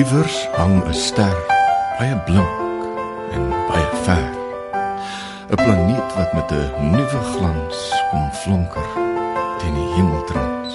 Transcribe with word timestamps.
Iewers 0.00 0.48
hang 0.56 0.80
'n 0.88 0.94
ster, 0.94 1.36
baie 1.98 2.16
blink 2.26 2.56
en 3.36 3.42
baie 3.68 3.88
ver. 4.04 4.30
'n 5.52 5.58
Planeet 5.62 6.10
wat 6.16 6.32
met 6.32 6.50
'n 6.52 6.90
nuwe 6.92 7.20
glans 7.32 7.78
kom 8.10 8.24
flonker 8.42 8.88
teen 9.58 9.74
die 9.74 9.90
hemeltrans. 9.96 10.74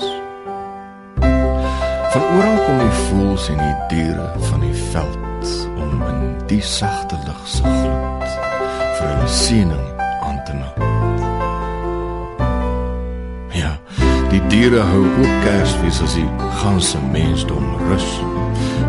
Van 2.12 2.24
oral 2.36 2.60
kom 2.66 2.78
die 2.86 2.98
voëls 3.06 3.50
en 3.54 3.60
die 3.68 3.78
diere 3.94 4.28
van 4.50 4.60
die 4.60 4.78
veld 4.92 5.50
om 5.84 5.92
in 6.12 6.22
die 6.52 6.62
sagte 6.62 7.18
lig 7.26 7.42
se 7.56 7.64
gloed 7.64 8.30
vir 8.98 9.10
'n 9.24 9.28
siening 9.28 9.88
aan 10.28 10.40
te 10.46 10.54
maak. 10.62 10.80
Ja, 13.62 13.74
die 14.30 14.48
diere 14.48 14.82
hou 14.82 15.04
ook 15.20 15.36
Kersfees 15.44 16.02
as 16.02 16.14
die 16.14 16.30
ganse 16.62 16.98
mensdom 17.12 17.66
rus 17.90 18.10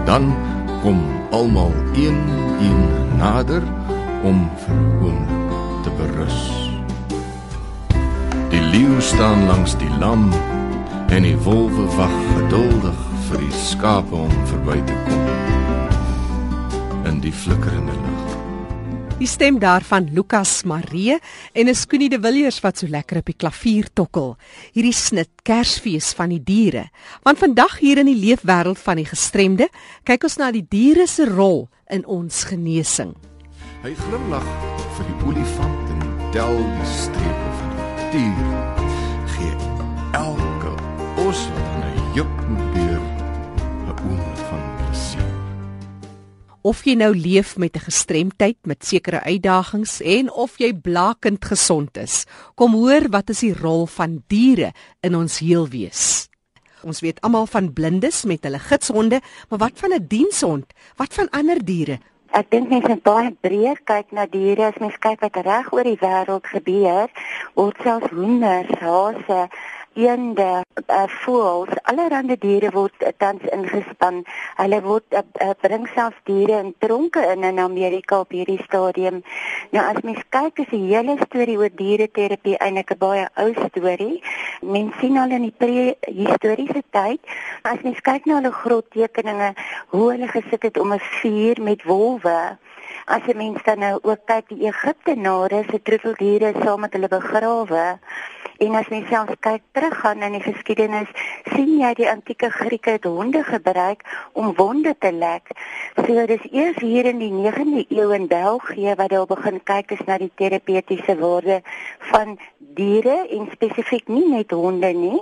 dan 0.05 0.35
kom 0.83 1.01
almal 1.31 1.73
een 1.95 2.19
een 2.61 2.83
nader 3.17 3.63
om 4.23 4.51
verhoon 4.57 5.27
te 5.83 5.91
berus. 5.97 6.53
Die 8.49 8.61
leeu 8.61 9.01
staan 9.01 9.47
langs 9.47 9.77
die 9.79 9.91
lam 9.99 10.31
en 11.09 11.23
die 11.23 11.37
wolwe 11.39 11.87
wag 11.97 12.17
geduldig 12.37 13.03
vir 13.29 13.39
die 13.39 13.57
skape 13.67 14.15
om 14.15 14.33
verby 14.51 14.79
te 14.87 14.97
kom 15.09 15.25
in 17.07 17.21
die 17.21 17.33
flikkerende 17.33 17.93
lig. 17.93 18.26
Die 19.17 19.27
stem 19.27 19.57
daarvan 19.57 20.11
Lukas 20.13 20.59
Marie 20.69 21.15
en 21.57 21.71
is 21.73 21.87
Koenie 21.89 22.11
de 22.13 22.19
Villiers 22.21 22.59
wat 22.61 22.83
so 22.83 22.89
lekker 22.93 23.23
op 23.23 23.31
die 23.31 23.37
klavier 23.41 23.87
tokkel. 23.97 24.35
Hierdie 24.77 24.93
snit 24.93 25.31
Kersfees 25.41 26.11
van 26.19 26.35
die 26.35 26.43
diere. 26.45 26.91
Want 27.25 27.41
vandag 27.41 27.79
hier 27.81 28.03
in 28.03 28.11
die 28.11 28.19
leefwêreld 28.19 28.77
van 28.77 29.01
die 29.01 29.09
gestremde, 29.09 29.71
kyk 30.05 30.29
ons 30.29 30.37
na 30.37 30.51
die 30.53 30.67
diere 30.69 31.09
se 31.09 31.25
rol 31.31 31.65
in 31.89 32.05
ons 32.05 32.43
genesing. 32.51 33.15
Hy 33.87 33.95
glimlag 34.05 34.53
vir 34.99 35.09
die 35.09 35.19
olifant 35.31 35.97
en 35.97 36.07
tel 36.37 36.61
die 36.61 36.93
strepe 36.93 37.51
van 37.63 37.77
die 37.81 38.13
dier. 38.19 38.55
Gee 39.39 39.57
elke 40.21 40.77
os 41.25 41.49
wat 41.57 41.73
aan 41.73 41.89
'n 41.89 42.13
juk 42.21 42.37
moet 42.53 42.76
of 46.67 46.83
jy 46.83 46.97
nou 46.99 47.13
leef 47.15 47.55
met 47.63 47.77
'n 47.77 47.87
gestremdheid 47.87 48.59
met 48.67 48.85
sekere 48.85 49.21
uitdagings 49.23 50.01
en 50.01 50.33
of 50.33 50.59
jy 50.59 50.73
blakend 50.75 51.45
gesond 51.45 51.97
is. 51.97 52.27
Kom 52.55 52.73
hoor 52.73 53.09
wat 53.11 53.31
is 53.31 53.41
die 53.41 53.55
rol 53.55 53.87
van 53.87 54.23
diere 54.27 54.73
in 55.01 55.15
ons 55.15 55.39
heelwees. 55.39 56.29
Ons 56.83 57.01
weet 57.01 57.21
almal 57.21 57.47
van 57.47 57.73
blindes 57.73 58.25
met 58.25 58.43
hulle 58.43 58.59
gidshonde, 58.59 59.21
maar 59.49 59.59
wat 59.59 59.73
van 59.75 59.93
'n 59.93 60.07
dienshond? 60.09 60.73
Wat 60.97 61.15
van 61.15 61.31
ander 61.31 61.65
diere? 61.65 61.99
Ek 62.31 62.51
dink 62.51 62.69
mense 62.69 62.89
moet 62.89 63.03
baie 63.03 63.31
breër 63.41 63.79
kyk 63.85 64.11
na 64.13 64.27
diere 64.27 64.67
as 64.67 64.79
mens 64.83 64.99
kyk 64.99 65.21
wat 65.21 65.37
reg 65.37 65.73
oor 65.73 65.85
die 65.85 65.99
wêreld 66.01 66.47
gebeur. 66.47 67.09
Word 67.55 67.77
selfs 67.83 68.11
hoenders, 68.11 68.73
hase, 68.81 69.49
eende, 69.97 70.63
uh, 70.87 71.05
voëls, 71.23 71.73
allerlei 71.91 72.37
diere 72.41 72.71
word 72.75 73.03
uh, 73.03 73.13
tans 73.17 73.45
ingespan. 73.55 74.23
Hulle 74.61 74.81
word 74.85 75.17
uh, 75.17 75.23
uh, 75.43 75.55
bring 75.63 75.87
selfs 75.95 76.21
diere 76.29 76.61
in 76.61 76.75
tronke 76.85 77.23
in 77.33 77.45
in 77.49 77.59
Amerika 77.63 78.21
op 78.21 78.35
hierdie 78.37 78.61
stadium. 78.65 79.23
Nou 79.73 79.85
as 79.85 80.03
mens 80.05 80.21
kyk 80.37 80.61
is 80.65 80.71
die 80.75 80.83
hele 80.91 81.17
storie 81.25 81.57
oor 81.59 81.73
diereterapie 81.81 82.59
eintlik 82.61 82.93
'n 82.93 83.01
baie 83.01 83.25
ou 83.43 83.51
storie. 83.65 84.23
Mens 84.63 84.95
sien 85.01 85.17
al 85.17 85.31
in 85.31 85.49
die 85.49 85.57
prehistoriese 85.57 86.83
tyd, 86.91 87.21
as 87.65 87.83
mens 87.83 88.01
kyk 88.01 88.27
na 88.27 88.41
hulle 88.41 88.53
grottekeninge, 88.53 89.55
hoe 89.97 90.11
hulle 90.13 90.29
gesit 90.29 90.63
het 90.63 90.79
om 90.79 90.93
'n 90.93 91.01
vuur 91.21 91.63
met 91.63 91.83
wolwe 91.85 92.59
As 93.07 93.23
jy 93.27 93.37
mens 93.39 93.63
dan 93.63 93.79
nou 93.79 93.99
ook 94.03 94.25
kyk 94.27 94.49
die 94.51 94.67
Egiptenare 94.67 95.63
se 95.71 95.79
troeteldiere 95.83 96.53
saam 96.63 96.81
met 96.83 96.97
hulle 96.97 97.09
begrawe, 97.09 97.85
En 98.57 98.75
as 98.75 98.89
mens 98.89 99.09
self 99.13 99.29
kyk 99.45 99.61
teruggaan 99.77 100.23
in 100.25 100.33
die 100.39 100.41
geskiedenis, 100.41 101.11
sien 101.53 101.75
jy 101.77 101.91
die 101.99 102.07
antieke 102.09 102.49
Grieke 102.55 102.95
het 102.95 103.05
honde 103.05 103.43
gebruik 103.45 104.01
om 104.33 104.55
wonde 104.57 104.95
te 104.99 105.11
lek. 105.13 105.51
So 105.99 106.25
dis 106.31 106.47
eers 106.49 106.79
hier 106.81 107.05
in 107.11 107.21
die 107.21 107.33
9de 107.35 107.85
eeu 107.93 108.09
in 108.17 108.25
België 108.33 108.95
wat 108.97 109.13
hulle 109.13 109.29
begin 109.29 109.61
kyk 109.61 109.93
is 109.99 110.01
na 110.09 110.17
die 110.23 110.31
terapeutiese 110.41 111.19
waarde 111.21 111.61
van 112.13 112.39
diere 112.75 113.27
en 113.31 113.49
spesifiek 113.53 114.09
nie 114.09 114.25
net 114.29 114.51
honde 114.51 114.91
nie. 114.93 115.21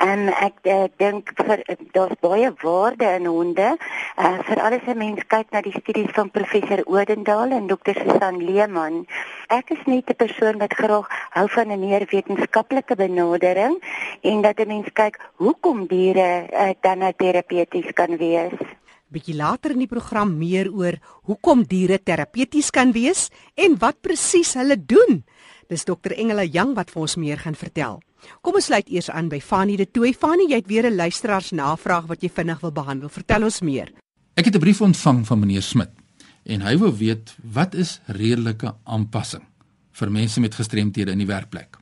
En 0.00 0.30
ek 0.32 0.64
uh, 0.64 0.86
dink 0.96 1.30
vir 1.36 1.62
daar's 1.92 2.16
baie 2.24 2.48
waarde 2.62 3.08
in 3.18 3.28
honde. 3.28 3.74
Uh, 4.16 4.38
vir 4.48 4.62
alles 4.64 4.88
as 4.88 4.96
mens 4.96 5.22
kyk 5.28 5.52
na 5.52 5.60
die 5.62 5.74
studies 5.76 6.10
van 6.16 6.32
professor 6.32 6.80
Odendaal 6.86 7.52
en 7.52 7.68
dokter 7.68 8.00
Susan 8.00 8.40
Leeman. 8.40 9.04
Ek 9.52 9.70
is 9.76 9.84
net 9.86 10.08
'n 10.08 10.16
persoon 10.16 10.58
wat 10.58 10.74
graag 10.74 11.06
hou 11.36 11.46
van 11.48 11.72
'n 11.72 11.80
meer 11.80 12.06
wetenskaplike 12.10 12.96
benadering 12.96 13.76
en 14.22 14.42
dat 14.42 14.58
'n 14.58 14.68
mens 14.68 14.88
kyk 14.92 15.20
hoekom 15.36 15.86
diere 15.86 16.48
uh, 16.48 16.72
dan 16.80 16.98
nou 16.98 17.12
terapeuties 17.12 17.92
kan 17.92 18.16
wees 18.16 18.56
bietjie 19.10 19.34
later 19.34 19.74
in 19.74 19.82
die 19.82 19.90
program 19.90 20.36
meer 20.38 20.70
oor 20.70 20.94
hoekom 21.26 21.64
diere 21.66 21.98
terapeuties 21.98 22.70
kan 22.70 22.92
wees 22.94 23.28
en 23.58 23.74
wat 23.82 23.98
presies 24.00 24.54
hulle 24.54 24.78
doen. 24.78 25.24
Dis 25.70 25.84
dokter 25.86 26.16
Engela 26.18 26.42
Jang 26.42 26.74
wat 26.74 26.90
vir 26.90 27.04
ons 27.04 27.14
meer 27.16 27.38
gaan 27.38 27.54
vertel. 27.54 28.00
Kom 28.42 28.56
ons 28.58 28.66
sluit 28.66 28.88
eers 28.90 29.08
aan 29.14 29.28
by 29.30 29.38
Fanie 29.40 29.78
de 29.78 29.86
Tooi. 29.86 30.10
Fanie, 30.12 30.48
jy 30.50 30.58
het 30.58 30.66
weer 30.66 30.90
'n 30.90 30.96
luisteraars 30.96 31.52
navraag 31.52 32.08
wat 32.08 32.22
jy 32.22 32.28
vinnig 32.28 32.60
wil 32.60 32.72
behandel. 32.72 33.08
Vertel 33.08 33.44
ons 33.44 33.60
meer. 33.60 33.92
Ek 34.34 34.44
het 34.44 34.54
'n 34.54 34.60
brief 34.60 34.80
ontvang 34.80 35.26
van 35.26 35.38
meneer 35.38 35.62
Smit 35.62 35.90
en 36.44 36.60
hy 36.60 36.76
wou 36.76 36.90
weet 36.96 37.36
wat 37.42 37.74
is 37.74 38.00
redelike 38.06 38.74
aanpassing 38.84 39.42
vir 39.92 40.10
mense 40.10 40.40
met 40.40 40.54
gestremthede 40.54 41.10
in 41.10 41.18
die 41.18 41.26
werkplek. 41.26 41.79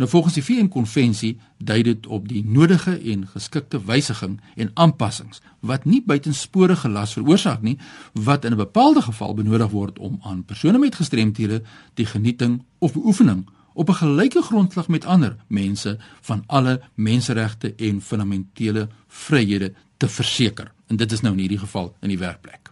Nou 0.00 0.12
volgens 0.12 0.34
die 0.34 0.44
VN-konvensie 0.44 1.34
dui 1.58 1.82
dit 1.82 2.06
op 2.06 2.28
die 2.28 2.40
nodige 2.44 2.94
en 3.12 3.26
geskikte 3.28 3.82
wysiging 3.84 4.38
en 4.56 4.70
aanpassings 4.74 5.42
wat 5.60 5.84
nie 5.84 6.00
buitensporige 6.06 6.88
las 6.88 7.12
veroorsaak 7.12 7.60
nie 7.60 7.76
wat 8.12 8.44
in 8.48 8.52
'n 8.52 8.56
bepaalde 8.56 9.02
geval 9.02 9.34
benodig 9.34 9.70
word 9.70 9.98
om 9.98 10.16
aan 10.22 10.44
persone 10.44 10.78
met 10.78 10.94
gestremthede 10.94 11.62
die 11.94 12.06
genieting 12.06 12.62
of 12.78 12.92
beoefening 12.92 13.44
op 13.72 13.88
'n 13.88 13.94
gelyke 13.94 14.42
grondslag 14.42 14.88
met 14.88 15.04
ander 15.04 15.36
mense 15.46 15.98
van 16.20 16.44
alle 16.46 16.80
menseregte 16.94 17.74
en 17.74 18.00
fundamentele 18.00 18.88
vryhede 19.08 19.72
te 19.96 20.08
verseker. 20.08 20.72
En 20.86 20.96
dit 20.96 21.12
is 21.12 21.20
nou 21.20 21.34
in 21.34 21.40
hierdie 21.40 21.58
geval 21.58 21.96
in 22.00 22.08
die 22.08 22.18
werkplek. 22.18 22.70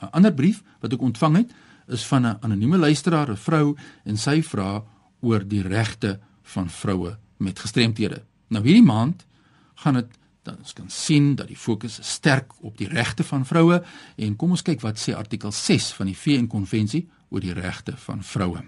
'n 0.00 0.08
Ander 0.10 0.32
brief 0.32 0.62
wat 0.80 0.92
ek 0.92 1.00
ontvang 1.00 1.36
het 1.36 1.52
is 1.86 2.06
van 2.06 2.26
'n 2.26 2.36
anonieme 2.40 2.78
luisteraar, 2.78 3.30
'n 3.30 3.36
vrou, 3.36 3.76
en 4.04 4.16
sy 4.16 4.42
vra 4.42 4.84
oor 5.20 5.48
die 5.48 5.62
regte 5.62 6.20
van 6.54 6.70
vroue 6.70 7.16
met 7.36 7.58
gestremthede. 7.58 8.22
Nou 8.48 8.64
hierdie 8.64 8.86
maand 8.86 9.26
gaan 9.74 10.00
dit 10.00 10.18
dan 10.42 10.56
ons 10.56 10.72
kan 10.72 10.88
sien 10.88 11.34
dat 11.36 11.50
die 11.52 11.56
fokus 11.56 11.98
sterk 12.02 12.52
op 12.64 12.78
die 12.80 12.88
regte 12.88 13.24
van 13.24 13.44
vroue 13.46 13.82
en 14.16 14.36
kom 14.40 14.54
ons 14.56 14.64
kyk 14.64 14.80
wat 14.80 15.00
sê 15.00 15.12
artikel 15.16 15.52
6 15.52 15.90
van 15.98 16.08
die 16.08 16.16
VN 16.16 16.48
konvensie 16.48 17.04
oor 17.28 17.44
die 17.44 17.54
regte 17.54 17.94
van 18.06 18.24
vroue. 18.24 18.62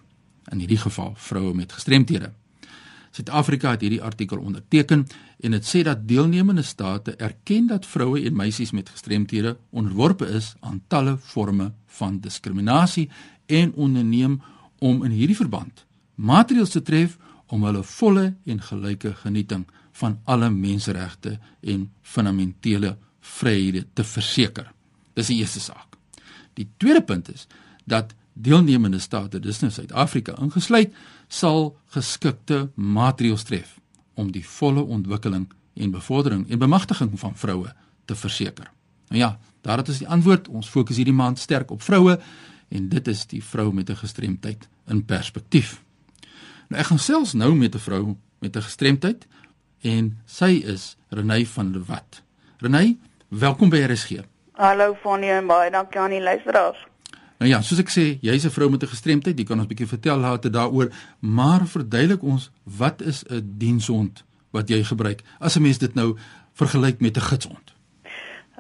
In 0.53 0.61
hierdie 0.61 0.81
geval 0.83 1.15
vroue 1.17 1.55
met 1.57 1.73
gestremthede. 1.73 2.33
Suid-Afrika 3.13 3.75
het 3.75 3.85
hierdie 3.85 4.03
artikel 4.03 4.41
onderteken 4.41 5.07
en 5.41 5.57
dit 5.57 5.69
sê 5.69 5.83
dat 5.85 6.05
deelnemende 6.09 6.63
state 6.63 7.17
erken 7.17 7.67
dat 7.73 7.87
vroue 7.87 8.21
en 8.25 8.37
meisies 8.37 8.73
met 8.73 8.89
gestremthede 8.89 9.57
onderworpe 9.71 10.29
is 10.29 10.55
aan 10.61 10.83
talle 10.89 11.17
forme 11.19 11.73
van 11.99 12.21
diskriminasie 12.21 13.09
en 13.47 13.73
onderneem 13.75 14.41
om 14.79 15.05
in 15.05 15.17
hierdie 15.17 15.37
verband 15.37 15.85
maatreëls 16.15 16.71
te 16.71 16.83
tref 16.83 17.19
om 17.53 17.65
hulle 17.69 17.83
volle 17.85 18.27
en 18.49 18.63
gelyke 18.65 19.13
genieting 19.21 19.67
van 20.01 20.19
alle 20.25 20.49
menseregte 20.51 21.37
en 21.61 21.91
fundamentele 22.03 22.97
vryhede 23.21 23.85
te 23.93 24.05
verseker. 24.05 24.71
Dis 25.15 25.29
die 25.29 25.43
eerste 25.43 25.61
saak. 25.61 25.99
Die 26.57 26.69
tweede 26.81 27.03
punt 27.05 27.29
is 27.33 27.47
dat 27.85 28.15
deelnemende 28.33 28.99
state, 28.99 29.41
dis 29.41 29.61
nou 29.61 29.71
Suid-Afrika 29.73 30.35
ingesluit, 30.41 30.95
sal 31.29 31.75
geskikte 31.93 32.71
maatreëls 32.75 33.45
tref 33.49 33.77
om 34.17 34.33
die 34.33 34.45
volle 34.45 34.83
ontwikkeling 34.83 35.47
en 35.77 35.93
bevordering 35.93 36.47
en 36.49 36.61
bemagtiging 36.61 37.13
van 37.21 37.37
vroue 37.37 37.73
te 38.09 38.17
verseker. 38.17 38.71
Nou 39.13 39.21
ja, 39.21 39.37
daar 39.61 39.81
het 39.83 39.89
ons 39.89 40.01
die 40.01 40.09
antwoord. 40.09 40.49
Ons 40.49 40.69
fokus 40.73 40.97
hierdie 40.97 41.17
maand 41.17 41.39
sterk 41.39 41.71
op 41.71 41.85
vroue 41.85 42.19
en 42.73 42.89
dit 42.89 43.09
is 43.09 43.27
die 43.29 43.45
vrou 43.45 43.73
met 43.73 43.91
'n 43.91 44.01
gestremdheid 44.01 44.69
in 44.89 45.05
perspektief. 45.05 45.83
Nou 46.73 46.81
ek 46.81 46.89
gaan 46.89 47.03
selfs 47.05 47.33
nou 47.37 47.53
met 47.55 47.75
'n 47.75 47.79
vrou 47.79 48.17
met 48.41 48.57
'n 48.57 48.63
gestremdheid 48.63 49.27
en 49.81 50.19
sy 50.25 50.63
is 50.65 50.97
Renay 51.09 51.47
van 51.47 51.73
der 51.73 51.85
Walt. 51.85 52.23
Renay, 52.59 52.97
welkom 53.29 53.69
by 53.69 53.77
RSG. 53.77 54.11
Hallo 54.53 54.95
Fanie 54.95 55.31
en 55.31 55.47
baie 55.47 55.71
dankie 55.71 56.01
aan 56.01 56.11
die 56.11 56.23
luisteraars. 56.23 56.87
Nou 57.39 57.51
ja, 57.51 57.61
soos 57.61 57.79
ek 57.79 57.91
sê, 57.91 58.19
jy's 58.21 58.45
'n 58.45 58.51
vrou 58.51 58.71
met 58.71 58.83
'n 58.83 58.87
gestremdheid, 58.87 59.39
jy 59.39 59.45
kan 59.45 59.57
ons 59.59 59.67
'n 59.67 59.69
bietjie 59.69 59.87
vertel 59.87 60.19
later 60.19 60.51
daaroor, 60.51 60.93
maar 61.19 61.67
verduidelik 61.67 62.23
ons 62.23 62.51
wat 62.63 63.03
is 63.03 63.25
'n 63.29 63.55
dienshond 63.59 64.25
wat 64.51 64.69
jy 64.69 64.85
gebruik 64.85 65.23
as 65.39 65.57
'n 65.57 65.63
mens 65.63 65.79
dit 65.79 65.95
nou 65.95 66.17
vergelyk 66.53 67.01
met 67.01 67.17
'n 67.17 67.21
gidshond? 67.21 67.73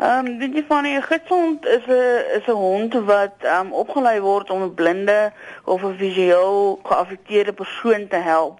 Ehm 0.02 0.26
um, 0.26 0.38
weet 0.38 0.54
jy 0.58 0.62
van 0.66 0.86
'n 0.86 1.02
gidshond 1.02 1.66
is 1.66 1.84
'n 1.86 2.24
is 2.36 2.46
'n 2.46 2.60
hond 2.66 2.94
wat 3.10 3.36
ehm 3.40 3.66
um, 3.66 3.72
opgelei 3.72 4.20
word 4.20 4.50
om 4.50 4.62
'n 4.62 4.74
blinde 4.74 5.32
of 5.64 5.82
'n 5.82 5.96
visueel 5.96 6.80
geaffekteerde 6.82 7.52
persoon 7.52 8.08
te 8.08 8.16
help. 8.16 8.58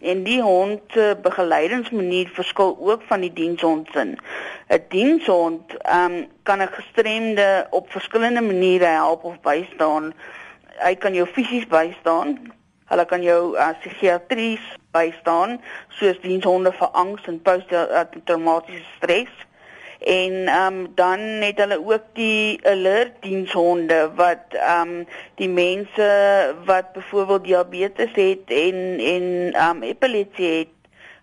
En 0.00 0.22
die 0.22 0.42
hond 0.42 0.80
se 0.86 1.16
begeleidingsmanier 1.22 2.28
verskil 2.28 2.76
ook 2.80 3.02
van 3.02 3.20
die 3.20 3.32
dienshond 3.32 3.88
se. 3.92 4.02
'n 4.04 4.84
Dienshond 4.88 5.76
ehm 5.76 6.12
um, 6.12 6.26
kan 6.42 6.62
'n 6.62 6.68
gestremde 6.78 7.66
op 7.70 7.90
verskillende 7.90 8.40
maniere 8.40 8.90
help 9.00 9.24
of 9.24 9.40
bystaan. 9.40 10.12
Hy 10.78 10.94
kan 10.94 11.14
jou 11.14 11.26
fisies 11.26 11.66
bystaan. 11.66 12.52
Hulle 12.84 13.04
kan 13.04 13.22
jou 13.22 13.56
uh, 13.56 13.68
psigiatries 13.80 14.76
bystaan, 14.90 15.60
soos 15.88 16.20
dienshonde 16.20 16.72
vir 16.72 16.88
angs 16.88 17.22
en 17.26 17.42
posttraumatiese 17.42 18.84
stres 18.96 19.32
en 20.04 20.46
ehm 20.46 20.74
um, 20.74 20.92
dan 20.94 21.18
het 21.18 21.58
hulle 21.58 21.78
ook 21.86 22.04
die 22.12 22.66
alert 22.66 23.22
dienshonde 23.22 24.10
wat 24.14 24.44
ehm 24.50 24.88
um, 24.88 25.06
die 25.34 25.48
mense 25.48 26.08
wat 26.64 26.92
byvoorbeeld 26.92 27.44
diabetes 27.44 28.14
het 28.14 28.44
en 28.46 28.78
en 28.98 29.52
ehm 29.52 29.76
um, 29.76 29.82
epilepsie 29.82 30.52
het 30.58 30.74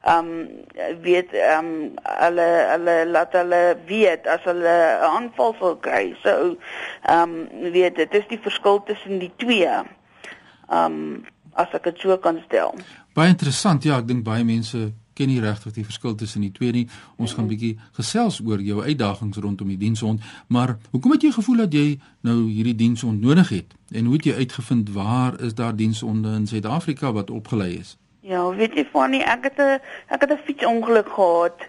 ehm 0.01 0.25
um, 0.25 1.01
weet 1.01 1.33
ehm 1.33 1.65
um, 1.65 1.93
hulle 2.03 2.47
hulle 2.69 3.07
laat 3.07 3.33
hulle 3.33 3.77
weet 3.85 4.27
as 4.27 4.43
hulle 4.43 4.75
'n 5.01 5.03
aanval 5.15 5.55
sal 5.59 5.75
kry. 5.77 6.15
So 6.23 6.55
ehm 7.01 7.35
um, 7.35 7.71
weet 7.71 7.95
dit 7.95 8.13
is 8.13 8.27
die 8.27 8.39
verskil 8.41 8.83
tussen 8.83 9.19
die 9.19 9.31
twee. 9.35 9.67
Ehm 9.67 10.85
um, 10.85 11.25
as 11.53 11.67
ek 11.73 11.83
dit 11.83 11.99
so 11.99 12.17
kan 12.17 12.41
stel. 12.45 12.75
Baie 13.13 13.27
interessant. 13.27 13.83
Ja, 13.83 13.97
ek 13.97 14.07
dink 14.07 14.23
baie 14.23 14.43
mense 14.43 14.93
ken 15.19 15.31
nie 15.31 15.41
regtig 15.43 15.75
die 15.75 15.85
verskil 15.87 16.15
tussen 16.15 16.45
die 16.45 16.51
twee 16.55 16.71
nie. 16.75 16.85
Ons 17.19 17.35
gaan 17.37 17.49
bietjie 17.51 17.75
gesels 17.97 18.39
oor 18.45 18.61
jou 18.63 18.79
uitdagings 18.85 19.39
rondom 19.43 19.71
die 19.73 19.79
dienshond, 19.79 20.23
maar 20.47 20.77
hoekom 20.93 21.15
het 21.17 21.25
jy 21.27 21.33
gevoel 21.35 21.65
dat 21.65 21.75
jy 21.75 21.87
nou 22.27 22.37
hierdie 22.47 22.77
dienshond 22.79 23.21
nodig 23.21 23.51
het? 23.57 23.75
En 23.91 24.07
hoe 24.07 24.19
het 24.19 24.29
jy 24.29 24.37
uitgevind 24.43 24.93
waar 24.95 25.39
is 25.43 25.57
daar 25.57 25.75
dienshonde 25.75 26.35
in 26.37 26.47
Suid-Afrika 26.47 27.11
wat 27.15 27.33
opgelei 27.33 27.73
is? 27.79 27.97
Ja, 28.29 28.43
weet 28.55 28.75
jy 28.77 28.85
van 28.93 29.11
nie, 29.15 29.23
ek 29.25 29.49
het 29.49 29.59
'n 29.59 29.79
ek 30.07 30.21
het 30.21 30.31
'n 30.31 30.43
fietsongeluk 30.45 31.09
gehad 31.09 31.59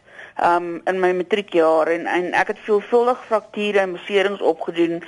um 0.45 0.81
in 0.85 1.01
my 1.01 1.13
matriekjaar 1.13 1.87
en 1.87 2.07
en 2.07 2.33
ek 2.33 2.47
het 2.47 2.59
veelvuldig 2.59 3.25
frakture 3.27 3.79
en 3.79 3.93
beserings 3.93 4.41
opgedoen. 4.41 5.03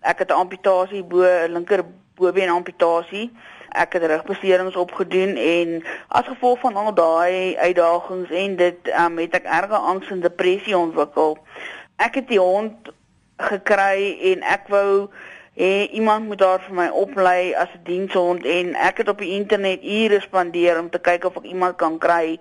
Ek 0.00 0.18
het 0.18 0.30
'n 0.30 0.40
amputasie 0.44 1.02
bo 1.04 1.22
linker 1.48 1.84
bobeen 2.14 2.48
amputasie 2.48 3.30
ek 3.72 3.92
het 3.92 4.04
rugbeserings 4.04 4.76
opgedoen 4.76 5.36
en 5.36 5.82
as 6.08 6.26
gevolg 6.26 6.60
van 6.60 6.76
al 6.76 6.94
daai 6.94 7.56
uitdagings 7.56 8.30
en 8.30 8.56
dit 8.56 8.92
um, 8.98 9.18
het 9.18 9.34
ek 9.34 9.44
erge 9.44 9.76
angs 9.76 10.10
en 10.10 10.20
depressie 10.20 10.76
ontwikkel. 10.78 11.38
Ek 11.96 12.14
het 12.20 12.28
die 12.28 12.40
hond 12.40 12.92
gekry 13.36 14.18
en 14.32 14.42
ek 14.42 14.68
wou 14.72 15.08
hê 15.56 15.88
iemand 15.92 16.26
moet 16.26 16.38
daar 16.38 16.60
vir 16.64 16.74
my 16.74 16.88
oplei 16.88 17.52
as 17.54 17.68
'n 17.76 17.84
dienshond 17.84 18.44
en 18.44 18.74
ek 18.74 18.96
het 19.04 19.08
op 19.08 19.18
die 19.18 19.34
internet 19.36 19.84
ure 19.84 20.20
spandeer 20.20 20.78
om 20.80 20.90
te 20.90 20.98
kyk 20.98 21.24
of 21.24 21.36
ek 21.36 21.44
iemand 21.44 21.76
kan 21.76 21.98
kry 21.98 22.38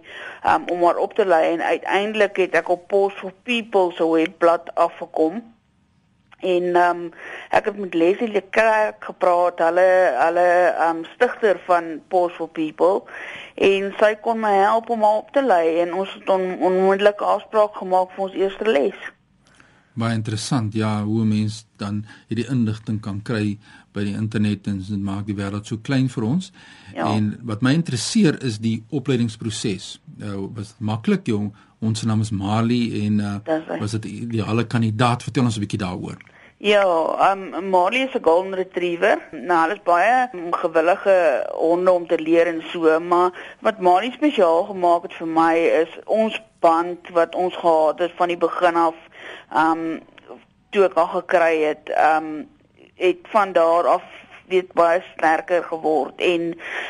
um, 0.47 0.63
om 0.67 0.83
haar 0.83 0.95
op 0.97 1.13
te 1.13 1.25
lei 1.25 1.53
en 1.53 1.61
uiteindelik 1.61 2.35
het 2.37 2.55
ek 2.55 2.69
op 2.69 2.87
Post 2.87 3.17
for 3.17 3.33
People 3.43 3.91
se 3.91 4.07
webblad 4.07 4.75
afgekom 4.75 5.43
en 6.41 6.75
um, 6.75 7.01
ek 7.53 7.69
het 7.69 7.77
met 7.77 7.93
Leslie 7.93 8.31
Leclerc 8.31 9.03
gepraat, 9.05 9.61
hulle 9.61 9.87
hulle 10.17 10.47
um, 10.87 11.03
stigter 11.15 11.59
van 11.67 11.93
Pause 12.09 12.35
for 12.39 12.49
People 12.49 13.01
en 13.61 13.91
sy 13.99 14.13
kon 14.25 14.41
my 14.41 14.53
help 14.63 14.89
om 14.89 15.03
op 15.05 15.31
te 15.35 15.43
lei 15.45 15.79
en 15.85 15.93
ons 15.93 16.13
het 16.17 16.29
on, 16.29 16.45
onmiddellik 16.59 17.21
afspraak 17.21 17.77
gemaak 17.77 18.13
vir 18.15 18.27
ons 18.27 18.37
eerste 18.43 18.69
les. 18.69 19.09
Baie 19.93 20.15
interessant 20.15 20.73
ja, 20.73 21.01
hoe 21.03 21.25
mense 21.27 21.65
dan 21.81 22.05
hierdie 22.29 22.47
inligting 22.49 23.01
kan 23.03 23.19
kry 23.27 23.57
by 23.93 24.03
die 24.03 24.15
internet 24.15 24.67
en 24.67 24.79
dit 24.87 25.01
maak 25.01 25.25
die 25.25 25.35
wêreld 25.35 25.67
so 25.67 25.77
klein 25.77 26.09
vir 26.09 26.23
ons. 26.23 26.51
Ja. 26.95 27.09
En 27.15 27.39
wat 27.43 27.61
my 27.61 27.73
interesseer 27.73 28.43
is 28.43 28.59
die 28.59 28.83
opleidingsproses. 28.89 29.99
Nou 30.21 30.49
was 30.55 30.75
maklik 30.79 31.27
jong 31.27 31.51
ons 31.81 32.03
naam 32.05 32.21
is 32.21 32.31
Marley 32.31 33.05
en 33.05 33.19
uh, 33.19 33.79
was 33.79 33.91
dit 33.97 34.01
die 34.01 34.17
ideale 34.27 34.67
kandidaat 34.69 35.23
vertel 35.23 35.49
ons 35.49 35.57
'n 35.57 35.65
bietjie 35.65 35.81
daaroor. 35.81 36.19
Ja, 36.61 37.31
um 37.31 37.69
Marley 37.69 38.01
is 38.01 38.13
'n 38.13 38.23
golden 38.23 38.55
retriever. 38.55 39.17
Nou, 39.31 39.61
hulle 39.61 39.73
is 39.73 39.83
baie 39.83 40.29
gewillige 40.51 41.47
honde 41.53 41.91
om 41.91 42.07
te 42.07 42.19
leer 42.19 42.47
en 42.47 42.63
so, 42.71 42.99
maar 42.99 43.55
wat 43.59 43.79
Marley 43.79 44.11
spesiaal 44.11 44.63
gemaak 44.63 45.01
het 45.01 45.13
vir 45.13 45.27
my 45.27 45.55
is 45.55 45.99
ons 46.05 46.41
band 46.59 47.09
wat 47.09 47.35
ons 47.35 47.55
gehad 47.55 47.99
het 47.99 48.11
van 48.15 48.27
die 48.27 48.37
begin 48.37 48.75
af. 48.75 48.95
Um 49.55 49.99
toe 50.69 50.83
ek 50.83 50.93
al 50.93 51.07
gekry 51.07 51.63
het, 51.63 51.89
um 51.89 52.47
het 53.01 53.31
van 53.33 53.53
daar 53.57 53.87
af 53.97 54.05
weet 54.51 54.73
baie 54.75 55.01
sterker 55.13 55.63
geword 55.63 56.21
en 56.21 56.43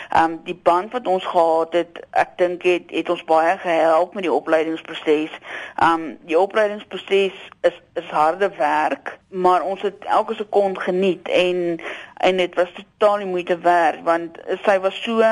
ehm 0.09 0.31
um, 0.31 0.39
die 0.43 0.57
band 0.63 0.91
wat 0.91 1.07
ons 1.07 1.25
gehad 1.25 1.73
het, 1.77 1.99
ek 2.23 2.33
dink 2.41 2.65
het 2.67 2.89
het 2.91 3.09
ons 3.13 3.23
baie 3.29 3.53
gehelp 3.61 4.15
met 4.17 4.25
die 4.25 4.33
opleidingsproses. 4.33 5.37
Ehm 5.75 5.93
um, 5.93 6.07
die 6.29 6.39
opleidingsproses 6.39 7.37
is 7.69 7.77
is 8.01 8.09
harde 8.09 8.49
werk, 8.57 9.17
maar 9.27 9.61
ons 9.61 9.81
het 9.81 10.09
elke 10.17 10.35
sekonde 10.35 10.79
geniet 10.79 11.29
en 11.29 11.79
en 12.17 12.37
dit 12.37 12.55
was 12.55 12.73
totaal 12.79 13.17
nie 13.21 13.31
moeite 13.35 13.57
werd 13.57 14.03
want 14.03 14.37
sy 14.65 14.79
was 14.79 15.03
so 15.03 15.25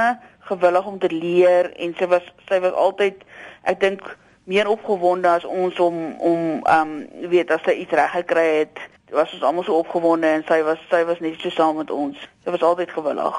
gewillig 0.52 0.86
om 0.86 1.00
te 1.00 1.12
leer 1.14 1.74
en 1.76 1.94
sy 1.98 2.08
was 2.14 2.26
sy 2.50 2.60
was 2.60 2.74
altyd 2.74 3.26
ek 3.70 3.82
dink 3.82 4.06
meer 4.50 4.70
opgewonde 4.70 5.30
as 5.30 5.46
ons 5.46 5.80
om 5.80 6.00
om 6.18 6.48
ehm 6.64 6.96
um, 6.96 7.30
weet 7.34 7.52
as 7.52 7.66
sy 7.68 7.78
iets 7.84 7.98
reg 8.02 8.16
gekry 8.22 8.48
het 8.62 8.88
was 9.12 9.34
ons 9.34 9.44
almal 9.44 9.64
so 9.64 9.78
opgewonde 9.78 10.28
en 10.28 10.44
sy 10.48 10.62
was 10.64 10.80
sy 10.90 11.04
was 11.08 11.20
net 11.20 11.40
so 11.42 11.50
saam 11.50 11.78
met 11.82 11.92
ons. 11.92 12.18
Sy 12.44 12.54
was 12.54 12.66
altyd 12.66 12.92
gewillig. 12.94 13.38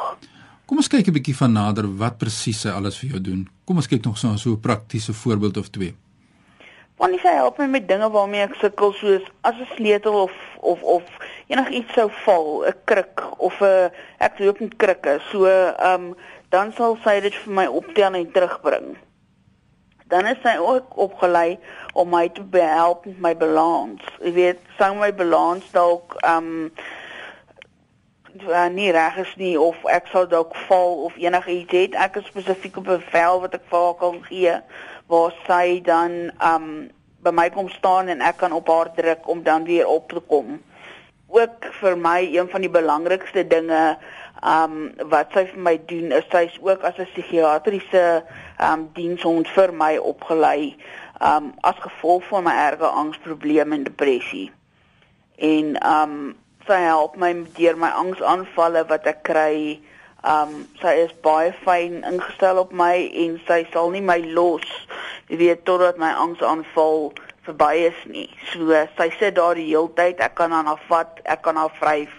Kom 0.66 0.78
ons 0.78 0.88
kyk 0.88 1.08
'n 1.08 1.16
bietjie 1.18 1.36
van 1.36 1.52
nader 1.52 1.86
wat 2.02 2.18
presies 2.18 2.60
sy 2.60 2.70
alles 2.70 2.98
vir 2.98 3.10
jou 3.10 3.20
doen. 3.20 3.48
Kom 3.64 3.76
ons 3.76 3.88
kyk 3.88 4.04
nog 4.04 4.18
so 4.18 4.28
'n 4.28 4.38
so 4.38 4.50
'n 4.50 4.60
praktiese 4.60 5.12
voorbeeld 5.12 5.56
of 5.56 5.70
twee. 5.70 5.94
Want 6.96 7.20
sy 7.20 7.34
help 7.34 7.58
my 7.58 7.66
met 7.66 7.88
dinge 7.88 8.10
waarmee 8.10 8.42
ek 8.42 8.54
sukkel 8.54 8.92
soos 8.92 9.22
as 9.42 9.54
'n 9.54 9.68
sleutel 9.76 10.14
of 10.22 10.32
of 10.60 10.82
of 10.82 11.02
enigiets 11.46 11.92
sou 11.94 12.10
val, 12.24 12.64
'n 12.66 12.74
kruk 12.84 13.22
of 13.38 13.60
'n 13.60 13.90
ek 14.18 14.38
loop 14.38 14.60
met 14.60 14.76
krikke. 14.76 15.20
So 15.30 15.46
ehm 15.46 15.94
um, 15.94 16.14
dan 16.48 16.72
sal 16.72 16.98
sy 17.04 17.20
dit 17.20 17.34
vir 17.34 17.52
my 17.52 17.66
optel 17.66 18.14
en 18.14 18.32
terugbring 18.32 18.96
dan 20.10 20.26
is 20.26 20.40
sy 20.42 20.56
ook 20.58 20.96
opgelei 20.98 21.58
om 21.92 22.10
my 22.10 22.28
te 22.28 22.44
help 22.52 23.04
met 23.06 23.20
my 23.20 23.34
balans. 23.36 24.02
Jy 24.22 24.32
weet, 24.32 24.64
sou 24.78 24.94
my 24.98 25.12
balans 25.14 25.66
dalk 25.76 26.16
ehm 26.20 26.48
um, 26.54 26.72
nie 28.70 28.92
reg 28.94 29.16
is 29.18 29.30
nie 29.36 29.56
of 29.58 29.78
ek 29.90 30.06
sal 30.12 30.28
dalk 30.30 30.54
val 30.68 31.00
of 31.06 31.16
enigiets 31.18 31.74
het. 31.74 31.96
Ek 31.98 32.14
het 32.20 32.28
spesifiek 32.30 32.76
op 32.78 32.88
'n 32.88 33.02
vel 33.10 33.40
wat 33.40 33.54
ek 33.54 33.66
vir 33.70 33.78
haar 33.78 33.98
kan 33.98 34.22
gee 34.28 34.54
waar 35.06 35.34
sy 35.46 35.80
dan 35.82 36.30
ehm 36.38 36.54
um, 36.54 36.90
by 37.22 37.30
my 37.30 37.50
kom 37.50 37.68
staan 37.68 38.08
en 38.08 38.20
ek 38.20 38.36
kan 38.40 38.52
op 38.52 38.68
haar 38.68 38.92
druk 38.96 39.28
om 39.28 39.42
dan 39.42 39.64
weer 39.64 39.86
op 39.86 40.08
te 40.08 40.20
kom. 40.20 40.60
Ook 41.28 41.66
vir 41.80 41.98
my 41.98 42.20
een 42.32 42.48
van 42.48 42.60
die 42.60 42.70
belangrikste 42.70 43.46
dinge 43.46 43.98
um 44.42 44.92
wat 45.12 45.32
sy 45.34 45.44
vir 45.50 45.60
my 45.60 45.76
doen 45.86 46.12
is 46.16 46.24
sy's 46.32 46.56
ook 46.62 46.82
as 46.82 46.98
'n 46.98 47.08
psigiatriese 47.12 48.24
um 48.58 48.88
dienshond 48.94 49.48
vir 49.48 49.72
my 49.72 49.96
opgelei 49.96 50.76
um 51.20 51.52
as 51.60 51.76
gevolg 51.80 52.24
van 52.28 52.44
my 52.44 52.54
erge 52.70 52.86
angsprobleme 52.86 53.74
en 53.74 53.84
depressie. 53.84 54.52
En 55.36 55.76
um 55.86 56.36
sy 56.66 56.80
help 56.80 57.16
my 57.16 57.32
deur 57.56 57.76
my 57.76 57.90
angsaanvalle 57.90 58.84
wat 58.88 59.06
ek 59.06 59.22
kry. 59.22 59.80
Um 60.24 60.68
sy 60.80 60.94
is 61.04 61.12
baie 61.24 61.52
fyn 61.64 62.02
ingestel 62.04 62.58
op 62.58 62.72
my 62.72 63.10
en 63.24 63.40
sy 63.46 63.66
sal 63.72 63.90
nie 63.90 64.04
my 64.04 64.18
los 64.36 64.68
weet 65.28 65.64
totdat 65.64 65.96
my 65.96 66.12
angsaanval 66.12 67.12
verby 67.46 67.86
is 67.88 68.00
nie. 68.06 68.28
So 68.52 68.72
sy 68.96 69.10
sit 69.18 69.34
daar 69.34 69.54
die 69.54 69.68
hele 69.70 69.90
tyd. 69.96 70.20
Ek 70.20 70.34
kan 70.34 70.52
haar 70.52 70.80
vat, 70.88 71.20
ek 71.24 71.42
kan 71.42 71.56
haar 71.56 71.72
vryf. 71.80 72.12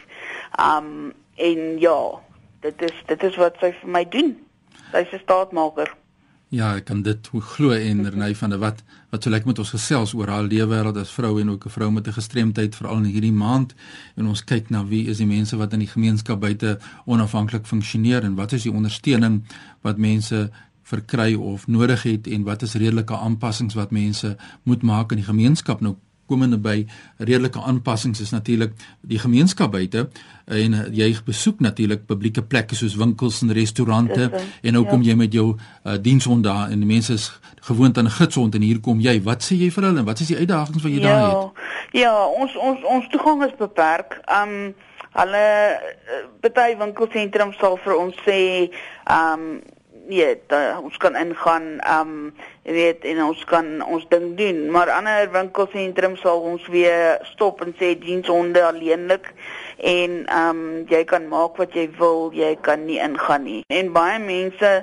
Um 0.60 1.14
en 1.50 1.80
ja, 1.80 2.00
dit 2.62 2.82
is 2.82 3.04
dit 3.06 3.24
is 3.24 3.36
wat 3.42 3.58
sy 3.60 3.74
vir 3.82 3.90
my 3.98 4.06
doen. 4.10 4.36
Sy's 4.92 5.14
'n 5.14 5.24
staatmaker. 5.24 5.96
Ja, 6.52 6.74
ek 6.76 6.90
kan 6.90 7.02
dit 7.02 7.30
glo 7.32 7.72
en 7.72 8.10
Renay 8.10 8.34
van 8.36 8.50
der 8.50 8.60
Walt 8.60 8.82
wat 9.10 9.24
so 9.24 9.30
lekker 9.30 9.48
met 9.48 9.60
ons 9.60 9.70
gesels 9.72 10.12
oor 10.14 10.28
haar 10.28 10.44
lewe 10.44 10.68
wêreld 10.68 10.98
as 11.00 11.14
vrou 11.16 11.40
en 11.40 11.50
ook 11.50 11.66
'n 11.66 11.70
vrou 11.70 11.92
met 11.92 12.08
'n 12.08 12.18
gestremdheid 12.20 12.76
veral 12.76 12.98
in 12.98 13.14
hierdie 13.14 13.32
maand 13.32 13.74
en 14.16 14.28
ons 14.28 14.44
kyk 14.44 14.70
na 14.70 14.86
wie 14.86 15.08
is 15.08 15.18
die 15.18 15.26
mense 15.26 15.58
wat 15.58 15.74
in 15.74 15.80
die 15.80 15.88
gemeenskap 15.88 16.40
buite 16.40 16.80
onafhanklik 17.06 17.66
funksioneer 17.66 18.24
en 18.24 18.36
wat 18.36 18.52
is 18.52 18.64
die 18.64 18.72
ondersteuning 18.72 19.44
wat 19.82 19.98
mense 19.98 20.52
verkry 20.84 21.36
of 21.36 21.68
nodig 21.68 22.04
het 22.04 22.28
en 22.28 22.44
wat 22.44 22.62
is 22.62 22.74
redelike 22.74 23.18
aanpassings 23.18 23.74
wat 23.74 23.92
mense 23.92 24.38
moet 24.64 24.82
maak 24.82 25.12
in 25.12 25.18
die 25.18 25.32
gemeenskap 25.32 25.82
nou 25.82 25.96
komende 26.32 26.60
by 26.62 26.80
redelike 27.20 27.60
aanpassings 27.60 28.24
is 28.24 28.32
natuurlik 28.32 28.74
die 29.02 29.20
gemeenskap 29.20 29.74
buite 29.76 30.08
en 30.52 30.78
uh, 30.78 30.88
jy 30.96 31.12
besoek 31.28 31.60
natuurlik 31.64 32.08
publieke 32.10 32.44
plekke 32.44 32.76
soos 32.80 32.98
winkels 33.00 33.42
en 33.46 33.54
restaurante 33.56 34.30
en 34.32 34.74
nou 34.74 34.86
ja. 34.86 34.90
kom 34.90 35.04
jy 35.06 35.16
met 35.20 35.34
jou 35.36 35.52
uh, 35.54 35.98
dienshond 36.02 36.48
daar 36.48 36.72
en 36.72 36.80
die 36.80 36.90
mense 36.90 37.14
is 37.20 37.32
gewoond 37.62 37.98
aan 37.98 38.06
'n 38.06 38.18
gidshond 38.20 38.56
en 38.56 38.62
hier 38.62 38.80
kom 38.80 39.00
jy. 39.00 39.22
Wat 39.24 39.44
sê 39.44 39.56
jy 39.56 39.72
vir 39.72 39.84
hulle 39.84 40.00
en 40.00 40.06
wat 40.06 40.20
is 40.20 40.28
die 40.28 40.38
uitdagings 40.38 40.84
wat 40.84 40.92
jy 40.92 41.02
ja, 41.02 41.08
daar 41.08 41.30
het? 41.30 41.52
Ja 41.92 42.26
ons 42.26 42.56
ons 42.56 42.84
ons 42.84 43.08
toegang 43.08 43.44
is 43.44 43.56
beperk. 43.58 44.20
Um 44.42 44.74
hulle 45.12 45.46
baie 46.54 46.78
winkelsentrums 46.78 47.58
sal 47.60 47.78
vir 47.84 47.96
ons 47.98 48.16
sê 48.26 48.72
um 49.06 49.62
nee, 50.12 50.36
da, 50.52 50.80
ons 50.84 50.98
kan 51.02 51.16
ingaan, 51.16 51.68
ehm 51.80 52.14
um, 52.14 52.32
jy 52.68 52.74
weet 52.76 53.06
en 53.10 53.24
ons 53.24 53.40
kan 53.50 53.70
ons 53.82 54.04
ding 54.12 54.36
doen, 54.38 54.60
maar 54.74 54.92
ander 54.94 55.30
winkelsentrums 55.34 56.22
sal 56.22 56.44
ons 56.46 56.68
weer 56.70 57.18
stop 57.32 57.64
en 57.66 57.72
sê 57.80 57.94
dienshonde 57.98 58.62
alleenlik 58.68 59.32
en 59.78 60.18
ehm 60.26 60.50
um, 60.50 60.64
jy 60.92 61.04
kan 61.10 61.30
maak 61.32 61.58
wat 61.62 61.74
jy 61.78 61.88
wil, 62.00 62.30
jy 62.36 62.54
kan 62.68 62.86
nie 62.86 63.00
ingaan 63.02 63.48
nie. 63.48 63.62
En 63.72 63.94
baie 63.96 64.20
mense 64.22 64.74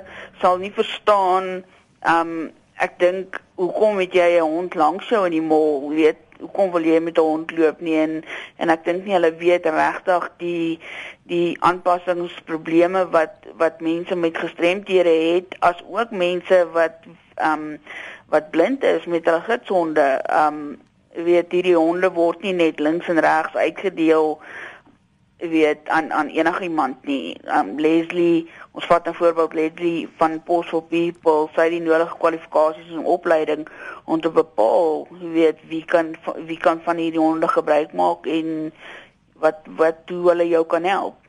sal 0.41 0.57
nie 0.63 0.73
verstaan 0.75 1.59
ehm 2.01 2.33
um, 2.39 2.49
ek 2.79 2.97
dink 2.99 3.39
hoekom 3.59 3.99
het 3.99 4.13
jy 4.15 4.39
'n 4.39 4.51
hond 4.55 4.75
langs 4.75 5.09
jou 5.09 5.25
in 5.25 5.35
die 5.35 5.41
mall, 5.43 5.89
weet 5.89 6.21
hoekom 6.39 6.71
wil 6.71 6.83
jy 6.83 6.99
met 6.99 7.17
'n 7.17 7.21
hond 7.21 7.51
loop 7.51 7.81
nie? 7.81 7.95
En 7.95 8.23
en 8.57 8.69
ek 8.69 8.85
dink 8.85 9.05
nie 9.05 9.13
hulle 9.13 9.33
weet 9.35 9.65
regtig 9.65 10.29
die 10.37 10.79
die 11.23 11.57
aanpassingsprobleme 11.59 13.09
wat 13.09 13.35
wat 13.57 13.81
mense 13.81 14.15
met 14.15 14.37
gestremthede 14.37 15.15
het 15.35 15.55
as 15.59 15.83
ook 15.89 16.11
mense 16.11 16.67
wat 16.73 16.95
ehm 17.35 17.53
um, 17.53 17.79
wat 18.29 18.51
blind 18.51 18.83
is 18.83 19.05
met 19.05 19.25
hulle 19.25 19.41
gitsonde 19.41 20.07
ehm 20.23 20.47
um, 20.53 20.77
weet 21.25 21.51
hierdie 21.51 21.75
honde 21.75 22.11
word 22.11 22.41
nie 22.41 22.53
net 22.53 22.79
links 22.79 23.07
en 23.07 23.19
regs 23.19 23.55
uitgedeel 23.55 24.39
weet 25.39 25.87
aan 25.87 26.13
aan 26.13 26.27
enigiemand 26.27 27.05
nie. 27.05 27.37
Um 27.47 27.79
Leslie, 27.79 28.49
ons 28.71 28.85
vat 28.85 29.07
'n 29.07 29.13
voorbeeld 29.13 29.53
Leslie 29.53 30.09
van 30.17 30.43
Post 30.43 30.69
for 30.69 30.83
People, 30.83 31.47
sy 31.55 31.61
het 31.61 31.71
die 31.71 31.81
nodige 31.81 32.17
kwalifikasies 32.17 32.91
en 32.91 33.05
opleiding 33.05 33.67
om 34.05 34.21
te 34.21 34.29
bepaal, 34.29 35.07
weet 35.33 35.57
wie 35.67 35.85
kan 35.85 36.15
wie 36.45 36.57
kan 36.57 36.81
van 36.83 36.97
hierdie 36.97 37.19
honde 37.19 37.47
gebruik 37.47 37.93
maak 37.93 38.25
en 38.25 38.73
wat 39.33 39.57
wat 39.75 39.97
hoe 40.07 40.29
hulle 40.29 40.47
jou 40.47 40.65
kan 40.65 40.83
help 40.83 41.28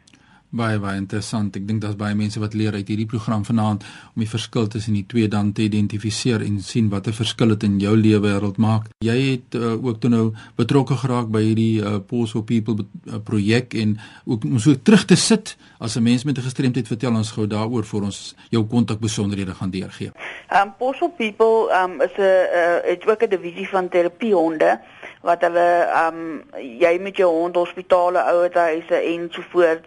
baie 0.50 0.78
baie 0.83 0.99
interessant. 0.99 1.54
Ek 1.57 1.66
dink 1.66 1.83
daar's 1.83 1.99
baie 1.99 2.14
mense 2.19 2.40
wat 2.42 2.54
leer 2.59 2.75
uit 2.75 2.88
hierdie 2.90 3.09
program 3.09 3.45
vanaand 3.47 3.85
om 4.14 4.23
die 4.23 4.30
verskil 4.30 4.66
tussen 4.71 4.97
die 4.99 5.04
twee 5.07 5.28
dan 5.30 5.52
te 5.54 5.62
identifiseer 5.62 6.42
en 6.42 6.59
sien 6.64 6.90
watter 6.90 7.14
verskil 7.14 7.54
dit 7.54 7.66
in 7.69 7.78
jou 7.83 7.95
lewe 7.97 8.23
wêreld 8.26 8.59
maak. 8.59 8.90
Jy 9.07 9.16
het 9.21 9.57
uh, 9.59 9.76
ook 9.78 10.00
toe 10.02 10.11
nou 10.11 10.25
betrokke 10.59 10.99
geraak 11.00 11.30
by 11.33 11.42
hierdie 11.45 11.80
uh, 11.80 11.99
Pulse 12.02 12.35
for 12.35 12.47
People 12.47 12.83
uh, 12.83 13.21
projek 13.25 13.76
en 13.78 13.97
ook 14.26 14.45
om 14.49 14.59
so 14.59 14.75
terug 14.75 15.07
te 15.07 15.16
sit 15.16 15.57
as 15.78 15.97
'n 15.97 16.02
mens 16.02 16.25
met 16.25 16.38
'n 16.38 16.42
gestremdheid 16.42 16.87
vertel 16.87 17.14
ons 17.14 17.30
gou 17.30 17.47
daaroor 17.47 17.85
vir 17.85 18.02
ons 18.02 18.35
jou 18.50 18.64
kontak 18.66 19.00
besonderhede 19.00 19.54
gaan 19.54 19.71
deurgee. 19.71 20.11
Um 20.50 20.75
Pulse 20.78 20.99
for 20.99 21.11
People 21.11 21.71
um 21.71 22.00
is 22.00 22.14
'n 22.19 22.90
het 22.90 23.07
ook 23.07 23.23
'n 23.23 23.30
divisie 23.30 23.69
van 23.69 23.88
terapie-honde 23.88 24.80
wat 25.23 25.40
hulle 25.40 25.69
um 26.07 26.42
jy 26.59 26.99
met 27.00 27.16
jou 27.16 27.30
hond 27.30 27.54
hospitale 27.54 28.19
ouerhuise 28.19 28.95
en 28.95 29.28
so 29.30 29.42
voort 29.50 29.87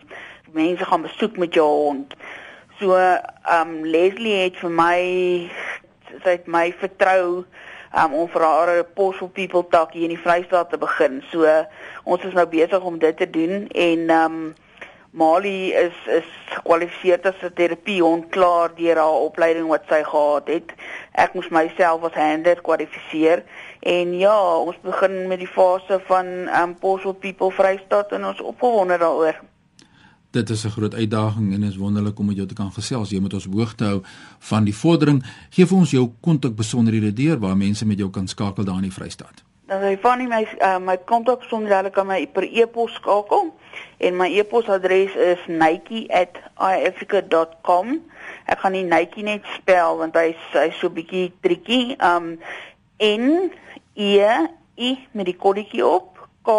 mense 0.53 0.85
gaan 0.85 1.01
besoek 1.01 1.37
met 1.37 1.53
jou 1.53 1.67
hond. 1.67 2.13
So 2.79 2.97
um 3.59 3.83
Leslie 3.85 4.37
het 4.43 4.57
vir 4.61 4.73
my 4.73 4.97
sy 6.23 6.37
het 6.37 6.47
my 6.47 6.67
vertrou 6.77 7.43
um, 7.97 8.13
om 8.13 8.27
vir 8.29 8.45
haar 8.45 8.71
'n 8.79 8.93
pos 8.93 9.15
for 9.17 9.29
people 9.29 9.63
tak 9.69 9.93
hier 9.93 10.09
in 10.09 10.15
die 10.15 10.23
Vrystaat 10.25 10.69
te 10.69 10.77
begin. 10.77 11.23
So 11.31 11.45
ons 12.03 12.23
is 12.23 12.33
nou 12.33 12.45
besig 12.45 12.81
om 12.81 12.99
dit 12.99 13.17
te 13.17 13.29
doen 13.29 13.67
en 13.67 14.09
um 14.09 14.55
Molly 15.13 15.69
is 15.77 15.93
is 16.07 16.29
gekwalifiseer 16.49 17.19
as 17.23 17.41
'n 17.43 17.53
terapiehond 17.53 18.29
klaar 18.29 18.69
deur 18.75 18.97
haar 18.97 19.25
opleiding 19.29 19.67
wat 19.67 19.83
sy 19.87 20.03
gehad 20.03 20.47
het. 20.47 20.73
Ek 21.11 21.33
moes 21.33 21.49
myself 21.49 22.03
as 22.03 22.13
handler 22.13 22.61
kwalifiseer 22.61 23.43
en 23.79 24.17
ja, 24.17 24.57
ons 24.57 24.77
begin 24.81 25.27
met 25.27 25.39
die 25.39 25.53
fase 25.59 26.01
van 26.05 26.49
um 26.61 26.75
pos 26.75 27.01
for 27.01 27.13
people 27.13 27.51
Vrystaat 27.51 28.11
en 28.11 28.25
ons 28.25 28.41
opgewonde 28.41 28.97
daaroor 28.97 29.37
dit 30.33 30.49
is 30.49 30.65
'n 30.65 30.69
groot 30.69 30.95
uitdaging 30.95 31.53
en 31.53 31.63
is 31.63 31.75
wonderlik 31.75 32.19
om 32.19 32.25
met 32.25 32.35
jou 32.35 32.47
te 32.47 32.53
kan 32.53 32.71
gesels. 32.71 33.09
Jy 33.09 33.19
moet 33.19 33.33
ons 33.33 33.45
hoogte 33.45 33.83
hou 33.83 34.01
van 34.39 34.63
die 34.63 34.75
vordering. 34.75 35.25
Geef 35.49 35.71
ons 35.71 35.91
jou 35.91 36.11
kontak 36.19 36.55
besonderhede 36.55 37.13
deur 37.13 37.39
waar 37.39 37.57
mense 37.57 37.85
met 37.85 37.97
jou 37.97 38.09
kan 38.09 38.27
skakel 38.27 38.63
daar 38.63 38.75
in 38.75 38.81
die 38.81 38.91
Vrystaat. 38.91 39.43
Dan 39.65 39.81
nou, 39.81 39.97
van 40.01 40.27
my 40.27 40.47
uh, 40.61 40.77
my 40.77 40.97
kontak 41.05 41.39
besonderhede 41.39 41.89
kan 41.89 42.07
my 42.07 42.27
per 42.27 42.43
e-pos 42.43 42.93
skakel 42.93 43.53
en 43.97 44.15
my 44.15 44.37
e-posadres 44.37 45.15
is 45.15 45.39
nike@iafrica.com. 45.47 48.01
Ek 48.45 48.59
gaan 48.59 48.71
nie 48.71 48.83
Nike 48.83 49.21
net 49.21 49.45
spel 49.55 49.97
want 49.97 50.15
hy's 50.15 50.35
hy's 50.51 50.79
so 50.79 50.89
bietjie 50.89 51.31
triekie. 51.39 51.95
Um 52.03 52.39
N 52.99 53.51
E 53.93 54.19
I 54.77 55.07
met 55.11 55.25
die 55.25 55.37
kolletjie 55.37 55.85
op 55.85 56.27
K 56.41 56.51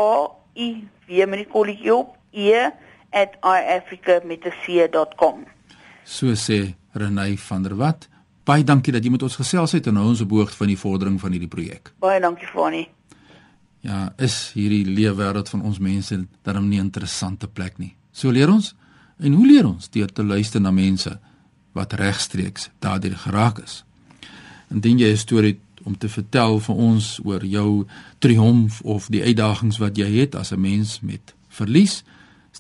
I 0.55 0.89
W 1.07 1.27
met 1.27 1.43
die 1.43 1.53
kolletjie 1.53 1.95
op 1.95 2.17
E 2.31 2.71
@iafrica.co.com. 3.15 5.45
So 6.05 6.35
sê 6.35 6.75
Renay 6.93 7.37
van 7.37 7.63
der 7.63 7.77
Walt. 7.77 8.09
Baie 8.45 8.65
dankie 8.65 8.93
dat 8.93 9.05
jy 9.05 9.11
met 9.11 9.23
ons 9.23 9.37
gesels 9.37 9.73
het 9.73 9.87
en 9.87 9.95
nou 9.97 10.09
ons 10.09 10.21
op 10.21 10.31
hoogte 10.31 10.57
van 10.57 10.67
die 10.67 10.79
vordering 10.79 11.21
van 11.21 11.31
hierdie 11.33 11.49
projek. 11.49 11.93
Baie 11.99 12.21
dankie 12.21 12.47
Fani. 12.47 12.89
Ja, 13.81 14.13
is 14.17 14.51
hierdie 14.55 14.85
leefwêreld 14.85 15.49
van 15.49 15.63
ons 15.63 15.79
mense 15.79 16.27
darm 16.43 16.69
nie 16.69 16.79
'n 16.79 16.85
interessante 16.85 17.49
plek 17.49 17.79
nie. 17.79 17.95
So 18.13 18.31
leer 18.31 18.51
ons 18.51 18.75
en 19.19 19.33
hoe 19.33 19.47
leer 19.47 19.67
ons 19.67 19.91
deur 19.91 20.13
te 20.13 20.25
luister 20.25 20.61
na 20.61 20.71
mense 20.71 21.19
wat 21.73 21.93
regstreeks 21.93 22.71
daardeur 22.79 23.17
geraak 23.17 23.59
is. 23.59 23.85
Indien 24.71 24.99
jy 24.99 25.13
'n 25.13 25.17
storie 25.17 25.61
om 25.85 25.99
te 25.99 26.09
vertel 26.09 26.61
vir 26.61 26.75
ons 26.75 27.21
oor 27.25 27.45
jou 27.45 27.87
triomf 28.19 28.81
of 28.81 29.09
die 29.09 29.23
uitdagings 29.23 29.79
wat 29.79 29.97
jy 29.97 30.21
het 30.21 30.35
as 30.35 30.53
'n 30.53 30.61
mens 30.61 31.01
met 31.01 31.35
verlies, 31.49 32.05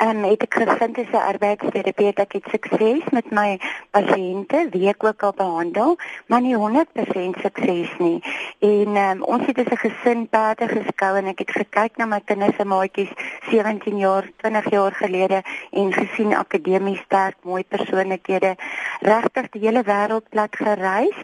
um, 0.00 0.22
het 0.24 0.46
ek 0.46 0.54
gevind 0.56 0.96
as 1.02 1.10
'n 1.12 1.20
arbeidsterapeut 1.20 2.22
ek 2.24 2.36
sukses 2.48 3.04
met 3.12 3.28
my 3.30 3.60
pasiënte, 3.92 4.62
wie 4.72 4.88
ek 4.88 5.04
ook 5.04 5.22
al 5.22 5.34
behandel, 5.36 5.98
maar 6.26 6.40
nie 6.40 6.56
100% 6.56 7.36
sukses 7.44 7.92
nie. 7.98 8.22
En 8.64 8.96
um, 8.96 9.22
ons 9.22 9.44
het 9.46 9.58
as 9.58 9.68
'n 9.76 9.76
gesin 9.76 10.28
perde 10.28 10.68
geskou 10.68 11.16
en 11.16 11.26
ek 11.26 11.38
het 11.38 11.50
gekyk 11.50 11.96
na 11.96 12.06
my 12.06 12.20
kinders 12.24 12.56
se 12.56 12.64
maatjies 12.64 13.12
17 13.50 13.98
jaar, 13.98 14.24
20 14.40 14.70
jaar 14.70 14.92
gelede 14.92 15.42
en 15.70 15.92
gesien 15.92 16.32
akademies 16.34 17.04
sterk, 17.04 17.36
mooi 17.42 17.64
persoonlikhede, 17.64 18.56
regtig 19.00 19.50
die 19.50 19.68
hele 19.68 19.84
wêreld 19.84 20.28
plat 20.30 20.56
gereis 20.56 21.18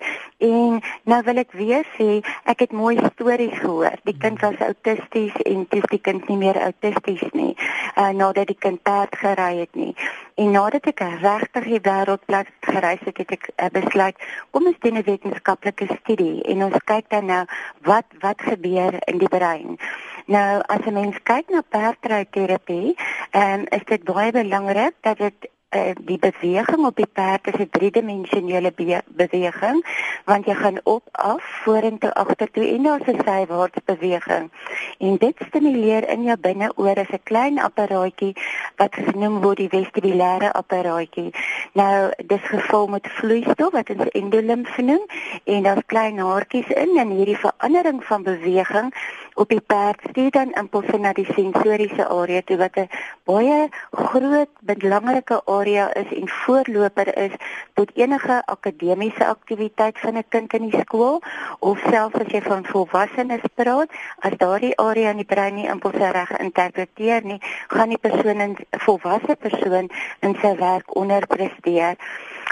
en 0.48 0.80
nou 1.10 1.20
wil 1.28 1.42
ek 1.44 1.52
weer 1.56 1.86
sê, 1.96 2.20
ek 2.44 2.66
het 2.66 2.72
mooi 2.72 2.96
stories 3.12 3.58
gehoor. 3.58 3.96
Die 4.04 4.16
kind 4.18 4.40
was 4.44 4.60
autisties 4.60 5.36
en 5.44 5.66
dis 5.70 5.88
die 5.90 6.00
kind 6.00 6.28
nie 6.28 6.40
meer 6.40 6.60
autisties 6.68 7.24
nie. 7.32 7.54
uh, 7.96 8.08
nadat 8.08 8.50
die 8.50 8.58
kind 8.58 8.82
perd 8.82 9.16
gery 9.16 9.58
het 9.62 9.74
nie. 9.78 9.92
En 10.40 10.50
nadat 10.50 10.88
ek 10.90 11.02
regtig 11.22 11.68
die 11.70 11.82
wêreldplat 11.84 12.50
gereis 12.66 13.02
het, 13.06 13.20
het 13.22 13.34
ek 13.36 13.50
uh, 13.54 13.70
besluit 13.74 14.18
kom 14.50 14.66
ons 14.70 14.80
doen 14.82 14.98
'n 14.98 15.06
wetenskaplike 15.06 15.86
studie 16.00 16.42
en 16.50 16.64
ons 16.70 16.78
kyk 16.90 17.10
dan 17.10 17.26
nou 17.30 17.44
wat 17.82 18.06
wat 18.20 18.42
gebeur 18.42 18.98
in 19.06 19.18
die 19.18 19.30
brein. 19.30 19.78
Nou 20.26 20.62
as 20.66 20.86
'n 20.86 20.94
mens 20.94 21.18
kyk 21.22 21.50
na 21.50 21.62
perdryterapie, 21.68 22.96
um, 23.32 23.66
is 23.70 23.84
dit 23.84 24.04
baie 24.04 24.32
belangrik 24.32 24.94
dat 25.00 25.18
dit 25.18 25.48
uh, 25.74 25.90
die 26.00 26.18
beweging 26.18 26.86
op 26.86 26.96
die 26.96 27.06
perd 27.06 27.46
is 27.46 27.58
'n 27.58 27.68
driedimensionele 27.70 28.72
be 28.72 29.02
beweging 29.06 29.84
want 30.24 30.46
jy 30.46 30.54
gaan 30.54 30.78
op 30.82 31.02
af 31.12 31.42
vorentoe 31.64 32.14
agtertoe 32.14 32.66
en 32.68 32.82
daar's 32.82 33.06
'n 33.06 33.20
sywaarts 33.24 33.84
beweging. 33.84 34.50
En 34.98 35.16
dit 35.16 35.36
stimuleer 35.46 36.08
in 36.08 36.22
jou 36.22 36.36
binneoor 36.36 36.96
as 36.96 37.12
'n 37.12 37.22
klein 37.22 37.58
apparaatjie 37.58 38.36
wat 38.76 38.94
genoem 38.94 39.40
word 39.40 39.56
die 39.56 39.68
vestibulêre 39.68 40.52
apparaatjie. 40.52 41.30
Nou 41.72 42.12
dis 42.26 42.42
gevul 42.42 42.86
met 42.86 43.08
vloeistof 43.08 43.72
wat 43.72 43.90
ons 43.90 44.08
endolimf 44.08 44.76
noem 44.76 45.04
en 45.44 45.62
daar's 45.62 45.86
klein 45.86 46.18
haartjies 46.18 46.68
in 46.68 46.96
en 46.96 47.10
hierdie 47.10 47.38
verandering 47.38 48.04
van 48.04 48.22
beweging 48.22 48.94
op 49.34 49.48
die 49.48 49.60
perd 49.60 50.00
stuur 50.08 50.30
dan 50.30 50.52
impulse 50.52 50.98
na 50.98 51.12
die 51.12 51.26
sensoriese 51.34 52.06
area 52.08 52.42
toe 52.44 52.56
wat 52.56 52.76
'n 52.76 52.88
baie 53.24 53.68
groot 53.90 54.50
belangrike 54.60 55.40
area 55.44 55.94
is 55.94 56.10
en 56.20 56.28
voorloper 56.28 57.16
is 57.18 57.34
tot 57.74 57.90
enige 57.94 58.42
akademiese 58.46 59.26
aktiwiteit 59.26 59.98
van 59.98 60.16
'n 60.16 60.28
kind 60.28 60.52
in 60.52 60.70
die 60.70 60.80
skool 60.80 61.22
of 61.58 61.78
selfs 61.90 62.20
as 62.20 62.32
jy 62.32 62.42
van 62.42 62.64
volwassenes 62.64 63.44
praat 63.54 63.90
as 64.18 64.38
daardie 64.38 64.76
area 64.76 65.10
in 65.10 65.22
die 65.22 65.32
brein 65.34 65.54
nie 65.54 65.68
impulse 65.68 66.10
reg 66.10 66.38
interpreteer 66.38 67.24
nie 67.24 67.40
gaan 67.68 67.88
die 67.88 67.98
persoon 67.98 68.42
'n 68.42 68.56
volwasse 68.70 69.36
persoon 69.36 69.90
in 70.20 70.34
sy 70.42 70.56
werk 70.56 70.96
onderpresteer 70.96 71.96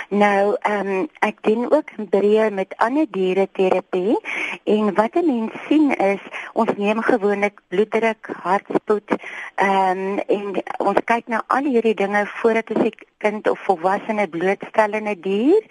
Nou, 0.08 0.56
ehm 0.60 0.88
um, 0.88 1.08
ek 1.20 1.42
doen 1.42 1.70
ook 1.72 1.90
breë 2.10 2.50
met 2.50 2.74
ander 2.76 3.06
diere 3.10 3.48
terapie 3.52 4.16
en 4.64 4.94
wat 4.94 5.14
'n 5.16 5.26
mens 5.26 5.52
sien 5.68 5.96
is 5.96 6.20
ons 6.52 6.70
neem 6.76 7.02
gewoonlik 7.02 7.60
bloeddruk, 7.68 8.30
hartspoed, 8.42 9.08
ehm 9.54 9.98
um, 9.98 10.18
en 10.18 10.62
ons 10.78 11.00
kyk 11.04 11.26
na 11.26 11.42
al 11.46 11.64
hierdie 11.64 11.94
dinge 11.94 12.26
voordat 12.26 12.70
ons 12.70 12.84
'n 12.84 12.94
kind 13.18 13.48
of 13.48 13.58
volwassene 13.58 14.28
blootstel 14.28 14.92
aan 14.92 15.08
'n 15.08 15.20
dier 15.20 15.62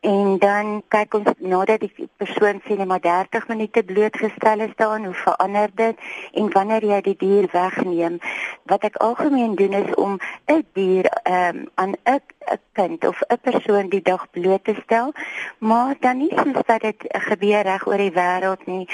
en 0.00 0.38
dan 0.38 0.82
kyk 0.88 1.14
ons 1.14 1.28
nadat 1.38 1.82
die 1.84 2.08
persoon 2.16 2.60
sien 2.64 2.86
maar 2.88 3.02
30 3.04 3.48
minute 3.48 3.82
blootgestel 3.84 4.60
is 4.64 4.72
daaraan 4.76 5.04
hoe 5.04 5.14
verander 5.14 5.70
dit 5.74 5.96
en 6.32 6.52
wanneer 6.52 6.84
jy 6.84 7.00
die 7.00 7.16
dier 7.20 7.48
wegneem. 7.52 8.18
Wat 8.64 8.84
ek 8.88 8.96
algemeen 8.96 9.54
doen 9.60 9.76
is 9.76 9.94
om 9.94 10.16
'n 10.46 10.64
dier 10.72 11.04
um, 11.28 11.68
aan 11.74 11.92
'n 12.04 12.20
'n 12.50 12.60
kind 12.72 13.04
of 13.04 13.22
'n 13.28 13.40
persoon 13.42 13.88
die 13.88 14.02
dag 14.02 14.30
bloot 14.30 14.64
te 14.64 14.74
stel 14.82 15.12
maar 15.58 15.94
dan 16.00 16.18
nie 16.18 16.32
soos 16.36 16.66
dat 16.66 16.80
dit 16.80 17.00
gebeur 17.08 17.62
reg 17.62 17.86
oor 17.86 18.02
die 18.06 18.16
wêreld 18.20 18.66
nie 18.66 18.86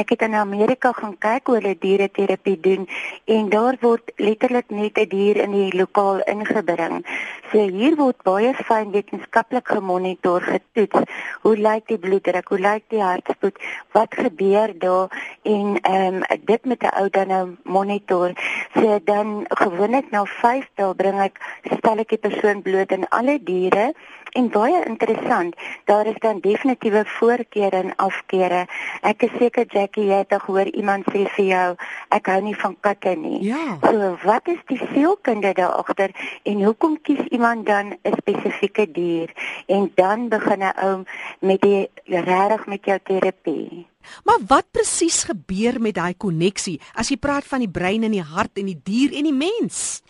Ek 0.00 0.14
het 0.14 0.22
in 0.22 0.34
Amerika 0.34 0.92
gaan 0.96 1.16
kyk 1.20 1.50
hoe 1.50 1.56
hulle 1.58 1.74
diereterapie 1.76 2.56
doen 2.64 2.86
en 3.34 3.48
daar 3.52 3.76
word 3.82 4.12
letterlik 4.16 4.70
net 4.70 4.98
'n 4.98 5.08
dier 5.08 5.36
in 5.36 5.52
die 5.52 5.76
lokaal 5.76 6.22
ingebring. 6.24 7.04
So 7.50 7.58
hier 7.58 7.96
word 7.96 8.22
baie 8.22 8.54
fyn 8.54 8.92
wetenskaplik 8.94 9.68
gemonitor, 9.68 10.40
getoets. 10.40 11.00
Hoe 11.42 11.56
lyk 11.56 11.86
die 11.86 11.98
bloeddruk? 11.98 12.48
Hoe 12.48 12.58
lyk 12.58 12.84
die 12.88 13.02
hartslag? 13.02 13.52
Wat 13.92 14.14
gebeur 14.14 14.72
daar? 14.78 15.08
En 15.42 15.80
ehm 15.82 16.14
um, 16.14 16.38
dit 16.44 16.64
met 16.64 16.82
'n 16.82 16.94
ou 17.00 17.08
dan 17.10 17.28
nou 17.28 17.56
monitor. 17.64 18.32
So 18.74 18.98
dan 19.04 19.44
gewoonlik 19.48 20.10
na 20.10 20.24
5 20.24 20.68
dae 20.74 20.94
bring 20.94 21.20
ek 21.20 21.36
stel 21.78 21.98
ek 21.98 22.08
die 22.08 22.18
persoon 22.28 22.62
bloot 22.62 22.92
aan 23.00 23.08
alle 23.08 23.38
diere 23.42 23.92
En 24.30 24.46
baie 24.50 24.84
interessant, 24.86 25.56
daar 25.84 26.06
is 26.06 26.18
dan 26.18 26.40
definitiewe 26.40 27.02
voorkeure 27.06 27.76
en 27.76 27.94
afkeure. 27.96 28.66
Ek 29.02 29.24
is 29.26 29.32
seker 29.38 29.66
Jackie, 29.66 30.06
jy 30.06 30.20
het 30.22 30.34
gehoor 30.44 30.70
iemand 30.70 31.08
sê 31.10 31.24
vir 31.34 31.46
jou, 31.48 31.70
ek 32.14 32.30
hou 32.30 32.38
nie 32.44 32.54
van 32.60 32.76
katte 32.86 33.16
nie. 33.18 33.40
Ja. 33.48 33.78
So 33.82 34.12
wat 34.22 34.46
is 34.52 34.60
die 34.70 34.78
sielkunde 34.92 35.50
daar 35.58 35.74
agter 35.82 36.14
en 36.46 36.62
hoekom 36.62 37.00
kies 37.02 37.22
iemand 37.34 37.66
dan 37.66 37.96
'n 38.04 38.14
spesifieke 38.22 38.86
dier 38.86 39.34
en 39.66 39.90
dan 39.94 40.28
begin 40.28 40.62
'n 40.62 40.78
ou 40.78 41.04
met 41.40 41.60
die 41.60 41.90
regtig 42.06 42.66
met 42.66 42.84
jou 42.84 42.98
terapie? 43.02 43.86
Maar 44.24 44.38
wat 44.46 44.70
presies 44.70 45.24
gebeur 45.24 45.80
met 45.80 45.94
daai 45.94 46.14
koneksie 46.14 46.80
as 46.94 47.08
jy 47.08 47.16
praat 47.16 47.44
van 47.44 47.58
die 47.58 47.68
brein 47.68 48.02
en 48.02 48.12
die 48.12 48.22
hart 48.22 48.58
en 48.58 48.66
die 48.66 48.80
dier 48.84 49.12
en 49.12 49.24
die 49.24 49.34
mens? 49.34 50.02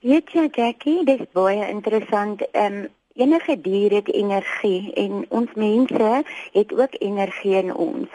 Weet 0.00 0.30
jy 0.32 0.46
Jackie, 0.56 1.02
dis 1.04 1.26
baie 1.36 1.66
interessant. 1.68 2.40
Ehm 2.56 2.76
um, 2.76 2.84
enige 3.20 3.56
dier 3.60 3.92
het 3.92 4.06
energie 4.08 4.92
en 5.02 5.26
ons 5.28 5.50
mense 5.60 6.22
het 6.54 6.72
ook 6.72 6.94
energie 7.04 7.52
in 7.58 7.74
ons. 7.74 8.08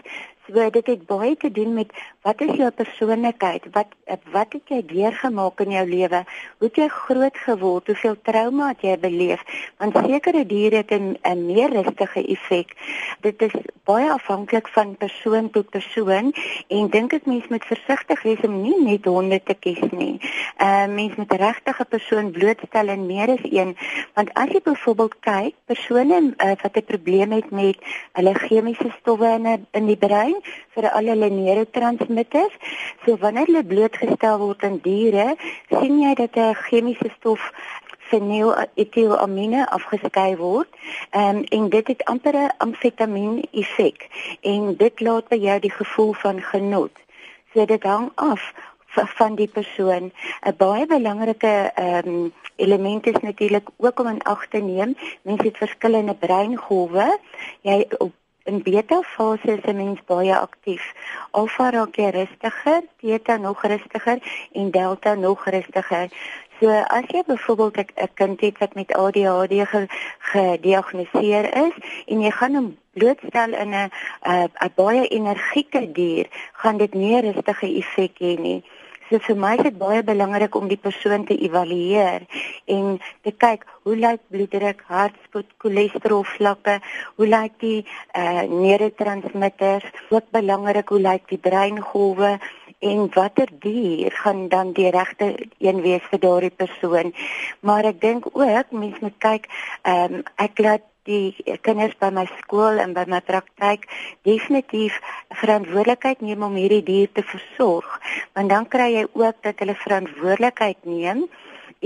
So 0.48 0.69
dit 0.78 0.88
het 0.88 1.06
baie 1.06 1.36
te 1.38 1.52
doen 1.52 1.74
met 1.74 1.93
wat 2.25 2.41
is 2.41 2.55
jou 2.57 2.71
persoonlikheid? 2.73 3.67
Wat 3.73 3.93
wat 4.33 4.53
het 4.53 4.69
jy 4.69 4.81
deurgemaak 4.89 5.61
in 5.61 5.71
jou 5.75 5.83
lewe? 5.89 6.21
Hoe 6.57 6.67
het 6.67 6.77
jy 6.79 6.88
groot 6.89 7.38
geword? 7.45 7.88
Hoeveel 7.89 8.15
trauma 8.25 8.71
het 8.71 8.81
jy 8.85 8.95
beleef? 9.01 9.41
Want 9.81 9.97
sekere 10.07 10.45
diere 10.45 10.81
het 10.81 10.91
'n 10.91 11.45
meer 11.45 11.69
rustige 11.69 12.25
effek. 12.25 12.73
Dit 13.21 13.41
is 13.41 13.53
baie 13.83 14.09
afhanklik 14.11 14.67
van 14.67 14.95
persoon 14.97 15.49
tot 15.49 15.69
persoon 15.69 16.33
en 16.67 16.89
dink 16.89 17.13
ek 17.13 17.25
mens 17.25 17.47
moet 17.47 17.65
versigtig 17.65 18.23
wees 18.23 18.41
om 18.43 18.61
nie 18.61 18.81
net 18.83 19.05
honde 19.05 19.41
te 19.43 19.53
kies 19.53 19.91
nie. 19.91 20.19
Ehm 20.57 20.89
uh, 20.89 20.95
mens 20.95 21.15
moet 21.15 21.31
regtig 21.31 21.79
'n 21.79 21.88
persoon 21.89 22.31
blootstel 22.31 22.88
en 22.88 23.05
meer 23.05 23.29
as 23.29 23.45
een, 23.51 23.77
want 24.13 24.33
as 24.33 24.49
jy 24.49 24.61
byvoorbeeld 24.63 25.15
kyk, 25.19 25.53
persone 25.65 26.33
uh, 26.38 26.55
wat 26.61 26.77
'n 26.77 26.85
probleem 26.85 27.31
het 27.31 27.51
met 27.51 27.77
hulle 28.13 28.33
chemiese 28.33 28.89
stowwe 28.99 29.29
in 29.29 29.67
in 29.71 29.85
die 29.85 29.97
brein 29.97 30.35
vir 30.73 30.89
al 30.91 31.05
hulle 31.05 31.29
neurotransmitters. 31.29 32.14
So 33.06 33.17
wanneer 33.17 33.45
hulle 33.45 33.63
blootgestel 33.63 34.38
word 34.39 34.63
aan 34.63 34.80
diere, 34.82 35.36
sien 35.69 35.99
jy 36.01 36.13
dat 36.13 36.36
'n 36.36 36.56
chemiese 36.65 37.10
stof 37.17 37.51
fenyletilamine 38.10 39.69
afgeskei 39.69 40.36
word. 40.38 40.69
Ehm 41.10 41.38
um, 41.38 41.43
en 41.43 41.69
dit 41.69 41.88
het 41.88 42.04
amper 42.04 42.36
'n 42.36 42.56
amfetamien 42.58 43.43
effek 43.51 44.08
en 44.41 44.75
dit 44.78 44.99
laat 44.99 45.28
by 45.28 45.36
jou 45.36 45.60
die 45.60 45.75
gevoel 45.82 46.13
van 46.13 46.41
genot. 46.41 46.95
So 47.54 47.65
dit 47.65 47.84
hang 47.84 48.12
af 48.15 48.54
van 48.95 49.36
die 49.36 49.47
persoon 49.47 50.12
'n 50.41 50.56
baie 50.58 50.86
belangrike 50.86 51.71
ehm 51.75 52.08
um, 52.08 52.34
element 52.56 53.08
is 53.08 53.19
natuurlik 53.21 53.67
ook 53.78 53.99
om 53.99 54.08
in 54.08 54.21
ag 54.21 54.47
te 54.47 54.58
neem 54.58 54.95
mense 55.21 55.43
het 55.43 55.58
verskillende 55.58 56.15
breingolwe 56.15 57.17
jy 57.62 57.86
op 57.97 58.13
In 58.45 58.62
beta 58.62 59.01
fase 59.01 59.51
is 59.58 59.63
'n 59.65 59.75
mens 59.75 59.99
baie 60.05 60.36
aktief. 60.47 60.84
Alfa 61.31 61.69
raak 61.69 61.95
jy 61.95 62.10
rustiger, 62.10 62.81
theta 62.99 63.38
nog 63.38 63.63
rustiger 63.71 64.19
en 64.51 64.71
delta 64.71 65.15
nog 65.15 65.45
rustiger. 65.45 66.10
So 66.60 66.69
as 66.69 67.08
jy 67.13 67.23
byvoorbeeld 67.27 67.77
'n 67.77 68.13
kind 68.13 68.41
het 68.41 68.58
wat 68.58 68.73
met 68.75 68.93
ADHD 68.93 69.88
gediagnoseer 70.19 71.45
is 71.65 71.75
en 72.05 72.21
jy 72.21 72.31
gaan 72.31 72.55
hom 72.55 72.77
blootstel 72.93 73.53
in 73.53 73.73
'n 73.73 73.91
'n 74.63 74.71
baie 74.75 75.08
energieke 75.08 75.91
dier, 75.91 76.27
gaan 76.53 76.77
dit 76.77 76.93
nie 76.93 77.15
'n 77.15 77.25
rustige 77.25 77.67
effek 77.81 78.15
hê 78.19 78.38
nie. 78.39 78.63
So 79.10 79.20
vir 79.22 79.36
my 79.38 79.54
is 79.54 79.63
dit 79.68 79.76
baie 79.78 80.02
belangrik 80.02 80.56
om 80.58 80.65
die 80.65 80.80
persoon 80.82 81.28
te 81.30 81.36
evalueer 81.48 82.24
en 82.76 82.86
te 83.22 83.34
kyk 83.44 83.65
hoe 83.86 83.98
lyk 84.02 84.24
bloeddruk, 84.34 84.82
hartspoed, 84.89 85.52
cholesterol 85.62 86.24
vlakke, 86.26 86.80
hoe 87.20 87.28
lyk 87.30 87.54
die 87.62 87.86
eh 88.18 88.24
uh, 88.24 88.44
neurotransmitters, 88.50 89.86
ook 90.10 90.32
belangrik 90.34 90.89
hoe 90.89 91.02
lyk 91.04 91.30
die 91.30 91.38
breingolwe 91.38 92.39
en 92.80 93.06
watter 93.13 93.54
dier 93.60 94.12
gaan 94.24 94.48
dan 94.50 94.74
die 94.74 94.89
regte 94.89 95.30
een 95.60 95.82
wees 95.86 96.10
vir 96.10 96.20
daardie 96.26 96.56
persoon. 96.63 97.13
Maar 97.62 97.91
ek 97.94 98.02
dink 98.02 98.26
ook 98.34 98.72
mense 98.72 99.06
moet 99.06 99.22
kyk 99.30 99.50
ehm 99.84 100.13
um, 100.13 100.24
ek 100.36 100.58
laat 100.58 100.89
die 101.06 101.58
kinders 101.65 101.96
by 102.02 102.10
my 102.13 102.26
skool 102.39 102.82
en 102.82 102.94
by 102.98 103.06
my 103.08 103.22
praktyk 103.26 103.86
definitief 104.28 104.98
verantwoordelikheid 105.41 106.22
neem 106.26 106.46
om 106.48 106.58
hierdie 106.58 106.84
dier 106.86 107.12
te 107.13 107.24
versorg. 107.24 107.89
Want 108.34 108.54
dan 108.54 108.70
kry 108.70 108.91
jy 108.96 109.06
ook 109.13 109.41
dat 109.46 109.62
hulle 109.62 109.78
verantwoordelikheid 109.86 110.86
neem 110.89 111.28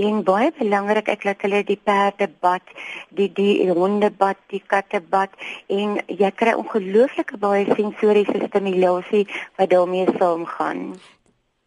en 0.00 0.22
baie 0.24 0.50
belangrik 0.56 1.10
ek 1.12 1.24
laat 1.28 1.44
hulle 1.44 1.60
die 1.68 1.78
perde 1.90 2.28
bad 2.44 2.74
die 3.18 3.28
die 3.36 3.68
honde 3.68 4.10
bad 4.22 4.38
die 4.52 4.62
katte 4.72 5.00
bad 5.14 5.34
en 5.68 5.98
jy 6.08 6.30
kry 6.42 6.54
ongelooflike 6.62 7.40
baie 7.44 7.66
sensoriese 7.74 8.44
stimulasie 8.46 9.26
wat 9.58 9.72
daarmee 9.74 10.06
saamgaan 10.16 10.84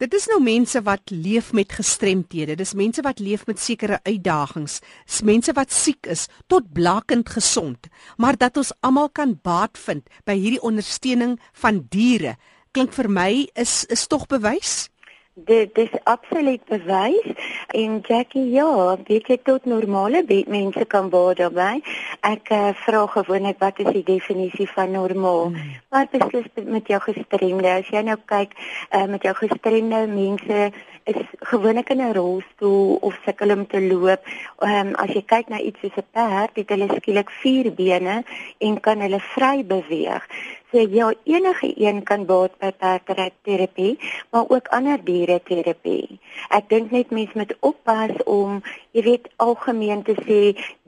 Dit 0.04 0.18
is 0.18 0.26
nou 0.28 0.42
mense 0.44 0.82
wat 0.84 1.13
leef 1.16 1.54
met 1.56 1.72
gestremthede. 1.72 2.58
Dis 2.60 2.74
mense 2.76 3.00
wat 3.06 3.22
leef 3.24 3.46
met 3.48 3.62
sekere 3.63 4.02
uitdagings. 4.04 4.82
Dis 5.08 5.22
mense 5.24 5.54
wat 5.56 5.72
siek 5.72 6.10
is 6.12 6.26
tot 6.52 6.74
blakend 6.76 7.30
gesond, 7.32 7.88
maar 8.20 8.36
dat 8.36 8.60
ons 8.60 8.74
almal 8.84 9.08
kan 9.16 9.38
baat 9.48 9.80
vind 9.80 10.04
by 10.28 10.36
hierdie 10.36 10.60
ondersteuning 10.60 11.38
van 11.63 11.86
diere. 11.96 12.36
Klink 12.76 12.92
vir 12.98 13.08
my 13.08 13.30
is 13.56 13.86
is 13.88 14.04
tog 14.12 14.28
bewys. 14.28 14.89
Dit 15.34 15.76
dis 15.76 15.89
absoluut 16.04 16.62
bewys 16.69 17.26
en 17.74 18.00
Jackie 18.06 18.50
ja, 18.54 18.98
weet 19.08 19.28
jy 19.28 19.38
tot 19.41 19.65
normale 19.65 20.22
mense 20.48 20.86
kan 20.86 21.10
baie 21.10 21.34
daarbey. 21.39 21.82
Ek 22.22 22.52
uh, 22.54 22.69
vra 22.86 23.06
gewoonlik 23.15 23.58
wat 23.63 23.82
is 23.82 23.89
die 23.96 24.06
definisie 24.06 24.69
van 24.69 24.93
normaal? 24.93 25.50
Hmm. 25.50 25.74
Maar 25.89 26.08
beslis 26.12 26.46
met 26.65 26.88
jou 26.88 27.02
gestremde, 27.02 27.69
as 27.69 27.89
jy 27.89 28.06
nou 28.06 28.19
kyk 28.30 28.54
uh, 28.91 29.06
met 29.10 29.26
jou 29.26 29.34
gestremde 29.41 30.06
mense 30.08 30.72
is 31.10 31.19
gewoonlik 31.50 31.89
in 31.89 32.02
'n 32.02 32.13
rolstoel 32.13 32.98
of 33.02 33.17
sukkel 33.26 33.52
om 33.52 33.67
te 33.67 33.82
loop. 33.82 34.22
Ehm 34.60 34.88
um, 34.88 34.96
as 34.96 35.10
jy 35.10 35.24
kyk 35.26 35.50
na 35.50 35.60
iets 35.60 35.80
soos 35.80 35.98
'n 35.98 36.06
perd, 36.13 36.56
het 36.56 36.69
hulle 36.69 36.88
skielik 36.96 37.30
vier 37.41 37.74
bene 37.74 38.24
en 38.60 38.80
kan 38.80 39.00
hulle 39.00 39.19
vry 39.19 39.65
beweeg. 39.65 40.24
So 40.73 40.79
ja, 40.79 41.13
enige 41.23 41.73
een 41.77 42.03
kan 42.03 42.25
baat 42.25 42.55
by 42.57 42.71
perdterapie, 43.05 43.99
maar 44.31 44.45
ook 44.49 44.67
ander 44.73 45.03
diereterapie. 45.05 46.17
Ek 46.49 46.65
dink 46.71 46.89
net 46.91 47.12
mense 47.13 47.38
moet 47.38 47.53
oppas 47.59 48.15
om, 48.25 48.55
jy 48.97 49.03
weet, 49.05 49.27
algemeen 49.45 50.01
te 50.07 50.15
sê 50.25 50.39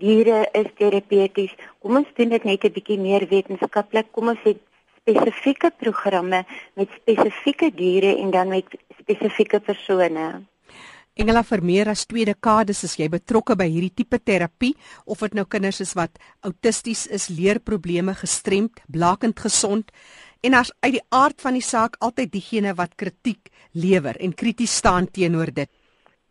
diere 0.01 0.39
is 0.57 0.71
terapeuties. 0.81 1.53
Kom 1.85 2.01
ons 2.01 2.09
doen 2.17 2.33
dit 2.33 2.49
net 2.49 2.65
'n 2.65 2.73
bietjie 2.79 2.97
meer 2.97 3.27
wetenskaplik. 3.29 4.09
Kom 4.11 4.33
ons 4.33 4.41
het 4.49 4.57
spesifieke 5.05 5.69
programme 5.77 6.41
met 6.73 6.89
spesifieke 6.97 7.69
diere 7.69 8.17
en 8.17 8.31
dan 8.31 8.47
met 8.47 8.65
spesifieke 8.97 9.59
persone. 9.59 10.45
Engela 11.15 11.45
vir 11.47 11.61
meer 11.63 11.87
as 11.87 12.03
2 12.11 12.25
dekades 12.27 12.83
is 12.83 12.97
jy 12.99 13.07
betrokke 13.07 13.55
by 13.55 13.69
hierdie 13.71 14.03
tipe 14.03 14.19
terapie 14.19 14.73
of 15.07 15.21
dit 15.23 15.37
nou 15.37 15.45
kinders 15.47 15.79
is 15.79 15.93
wat 15.95 16.19
autisties 16.43 17.05
is, 17.07 17.29
leerprobleme, 17.31 18.17
gestremd, 18.19 18.81
blakend 18.91 19.39
gesond 19.39 19.93
en 20.43 20.59
as 20.59 20.73
uit 20.83 20.97
die 20.97 21.05
aard 21.15 21.39
van 21.41 21.55
die 21.55 21.63
saak 21.63 21.95
altyd 22.03 22.33
diegene 22.33 22.75
wat 22.75 22.97
kritiek 22.99 23.47
lewer 23.71 24.19
en 24.19 24.35
krities 24.35 24.75
staan 24.75 25.07
teenoor 25.07 25.53
dit. 25.55 25.71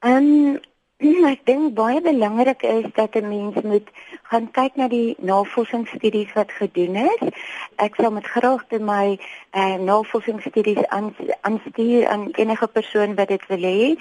Ehm 0.05 0.31
um, 0.53 0.63
ek 1.03 1.41
dink 1.49 1.75
baie 1.75 2.01
belangrik 2.01 2.63
is 2.63 2.87
dat 2.95 3.15
'n 3.17 3.29
mens 3.29 3.55
moet 3.63 3.89
gaan 4.23 4.51
kyk 4.51 4.77
na 4.77 4.89
die 4.89 5.17
navorsingsstudies 5.19 6.33
wat 6.33 6.53
gedoen 6.53 6.97
is. 6.97 7.23
Ek 7.77 7.95
sal 7.95 8.11
met 8.11 8.27
graagte 8.27 8.79
my 8.79 9.19
uh, 9.53 9.75
navorsingsstudies 9.75 10.87
aanstuur 11.41 12.07
aan 12.07 12.31
enige 12.33 12.67
persoon 12.67 13.15
wat 13.15 13.29
dit 13.29 13.47
wil 13.47 13.63
hê, 13.63 13.97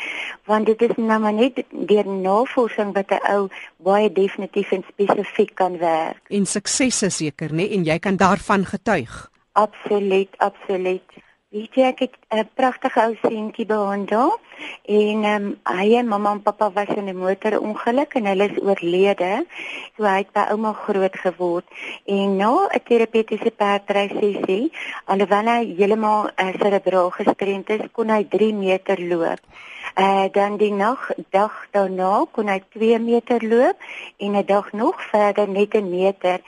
want 0.46 0.66
dit 0.66 0.82
is 0.82 0.96
nou 0.96 1.20
maar 1.20 1.34
net 1.34 1.64
deur 1.70 2.08
navorsing 2.08 2.94
wat 2.94 3.10
'n 3.10 3.26
ou 3.34 3.50
baie 3.78 4.12
definitief 4.12 4.72
en 4.72 4.84
spesifiek 4.88 5.56
kan 5.56 5.78
werk. 5.78 6.22
En 6.30 6.46
suksese 6.46 7.10
seker, 7.10 7.54
né? 7.54 7.70
En 7.70 7.84
jy 7.84 8.00
kan 8.00 8.16
daarvan 8.16 8.66
getuig. 8.66 9.32
Absoluut, 9.52 10.30
absoluut. 10.38 11.04
Weet 11.54 11.76
jy 11.78 11.84
ek 11.86 12.00
het 12.02 12.16
'n 12.34 12.48
pragtige 12.58 13.00
ou 13.02 13.14
seentjie 13.22 13.66
behandel 13.70 14.32
en 14.90 15.26
um, 15.32 15.44
hy 15.70 15.86
en 16.00 16.08
mamma 16.08 16.32
en 16.34 16.42
pappa 16.42 16.72
was 16.74 16.90
in 16.98 17.10
'n 17.10 17.18
motorongeluk 17.18 18.16
en 18.18 18.26
hulle 18.26 18.48
is 18.50 18.58
oorlede. 18.58 19.46
So 19.96 20.04
hy 20.04 20.18
het 20.24 20.32
by 20.34 20.48
ouma 20.50 20.72
groot 20.74 21.16
geword 21.26 21.68
en 22.06 22.38
na 22.38 22.50
'n 22.66 22.82
terapeutiese 22.90 23.52
perdry 23.52 24.08
sessie, 24.20 24.72
alhoewel 25.06 25.52
hy 25.54 25.62
heeltemal 25.78 26.32
uh, 26.34 26.54
cerebraal 26.62 27.12
gestremd 27.20 27.70
is, 27.70 27.86
kon 27.92 28.10
hy 28.10 28.24
3 28.24 28.54
meter 28.54 28.98
loop. 29.12 29.42
Uh 29.96 30.26
dan 30.32 30.58
die 30.58 30.74
nag 30.74 31.12
dag 31.30 31.54
daarna 31.72 32.26
kon 32.32 32.48
hy 32.48 32.62
2 32.74 33.00
meter 33.00 33.44
loop 33.46 33.78
en 34.18 34.36
'n 34.36 34.46
dag 34.46 34.72
nog 34.72 35.02
verder 35.12 35.48
net 35.50 35.76
'n 35.76 35.90
meter. 35.90 36.40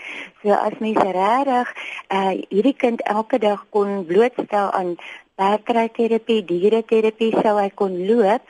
So 0.41 0.51
as 0.51 0.77
mens 0.79 0.97
regtig 0.97 1.67
uh 2.09 2.33
hierdie 2.49 2.77
kind 2.83 3.01
elke 3.01 3.37
dag 3.39 3.65
kon 3.69 4.05
blootstel 4.05 4.71
aan 4.71 4.95
werkryterapie, 5.35 6.45
diereterapie 6.45 7.33
sou 7.41 7.59
hy 7.59 7.69
kon 7.69 8.05
loop. 8.07 8.41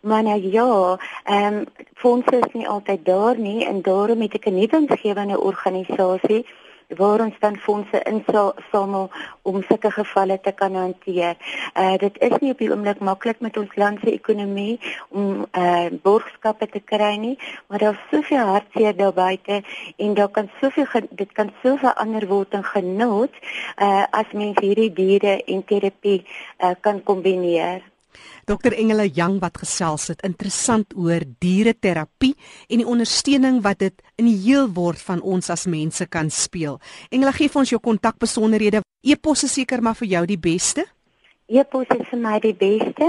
Maar 0.00 0.22
nou 0.22 0.40
ja, 0.52 0.98
ehm 1.24 1.54
um, 1.54 1.64
fondse 1.94 2.36
is 2.38 2.52
nie 2.52 2.68
altyd 2.68 3.04
daar 3.04 3.38
nie 3.38 3.66
en 3.66 3.82
daarom 3.82 4.20
het 4.20 4.34
ek 4.34 4.46
'n 4.46 4.54
nuwe 4.54 4.76
insgewende 4.76 5.40
organisasie 5.40 6.46
waar 6.96 7.20
ons 7.20 7.36
dan 7.40 7.56
fondse 7.56 8.02
insamel 8.02 9.10
om 9.42 9.62
sulke 9.62 9.90
gevalle 9.90 10.40
te 10.40 10.52
kan 10.52 10.74
hanteer. 10.74 11.36
Uh 11.74 11.96
dit 11.96 12.18
is 12.20 12.38
nie 12.40 12.52
op 12.52 12.58
die 12.58 12.70
oomblik 12.70 13.00
maklik 13.00 13.40
met 13.40 13.56
ons 13.56 13.74
land 13.76 14.00
se 14.00 14.12
ekonomie 14.12 14.80
om 15.08 15.44
uh 15.52 15.86
borgskappe 16.02 16.68
te 16.68 16.80
kry 16.80 17.16
nie, 17.16 17.36
maar 17.66 17.78
daar's 17.78 18.08
soveel 18.10 18.46
hartseer 18.54 18.96
daar 18.96 19.12
buite 19.12 19.62
en 19.96 20.14
daar 20.14 20.28
kan 20.28 20.50
soveel 20.60 20.86
dit 21.10 21.32
kan 21.32 21.52
soveel 21.62 21.92
ander 21.92 22.26
word 22.26 22.56
en 22.56 22.64
genot 22.64 23.32
uh 23.76 24.04
as 24.10 24.32
mense 24.32 24.64
hierdie 24.64 24.92
diere 24.92 25.38
en 25.44 25.64
terapie 25.64 26.24
uh 26.58 26.74
kan 26.80 27.02
kombineer. 27.02 27.84
Dr 28.48 28.72
Engele 28.72 29.08
Jang 29.12 29.38
wat 29.40 29.60
gesels 29.60 30.08
het 30.08 30.24
interessant 30.26 30.94
oor 30.96 31.24
diereterapie 31.38 32.34
en 32.68 32.82
die 32.82 32.88
ondersteuning 32.88 33.60
wat 33.62 33.82
dit 33.84 34.02
in 34.16 34.30
die 34.30 34.38
heel 34.46 34.70
word 34.72 35.00
van 35.02 35.20
ons 35.20 35.50
as 35.50 35.66
mense 35.66 36.06
kan 36.06 36.30
speel. 36.30 36.80
Engele 37.10 37.34
gee 37.36 37.48
vir 37.48 37.64
ons 37.64 37.74
jou 37.74 37.80
kontakbesonderhede. 37.80 38.82
E-pos 39.02 39.44
is 39.44 39.58
seker 39.60 39.82
maar 39.82 39.98
vir 39.98 40.08
jou 40.08 40.24
die 40.26 40.40
beste. 40.40 40.86
E-pos 41.48 41.88
is 41.94 42.04
vir 42.10 42.18
my 42.20 42.34
die 42.44 42.52
beste. 42.52 43.06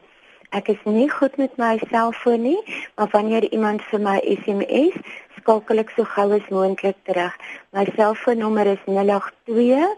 Ek 0.54 0.68
is 0.68 0.78
nie 0.84 1.10
goed 1.10 1.36
met 1.36 1.56
my 1.58 1.78
selfoon 1.90 2.42
nie, 2.42 2.58
maar 2.94 3.08
wanneer 3.10 3.50
iemand 3.50 3.82
vir 3.90 4.00
my 4.00 4.20
SMS, 4.22 4.94
skakel 5.40 5.78
ek 5.82 5.90
so 5.96 6.04
gou 6.14 6.32
as 6.36 6.50
moontlik 6.54 6.96
terug. 7.08 7.34
My 7.74 7.84
selfoonnommer 7.96 8.66
is 8.76 8.82
082 8.86 9.96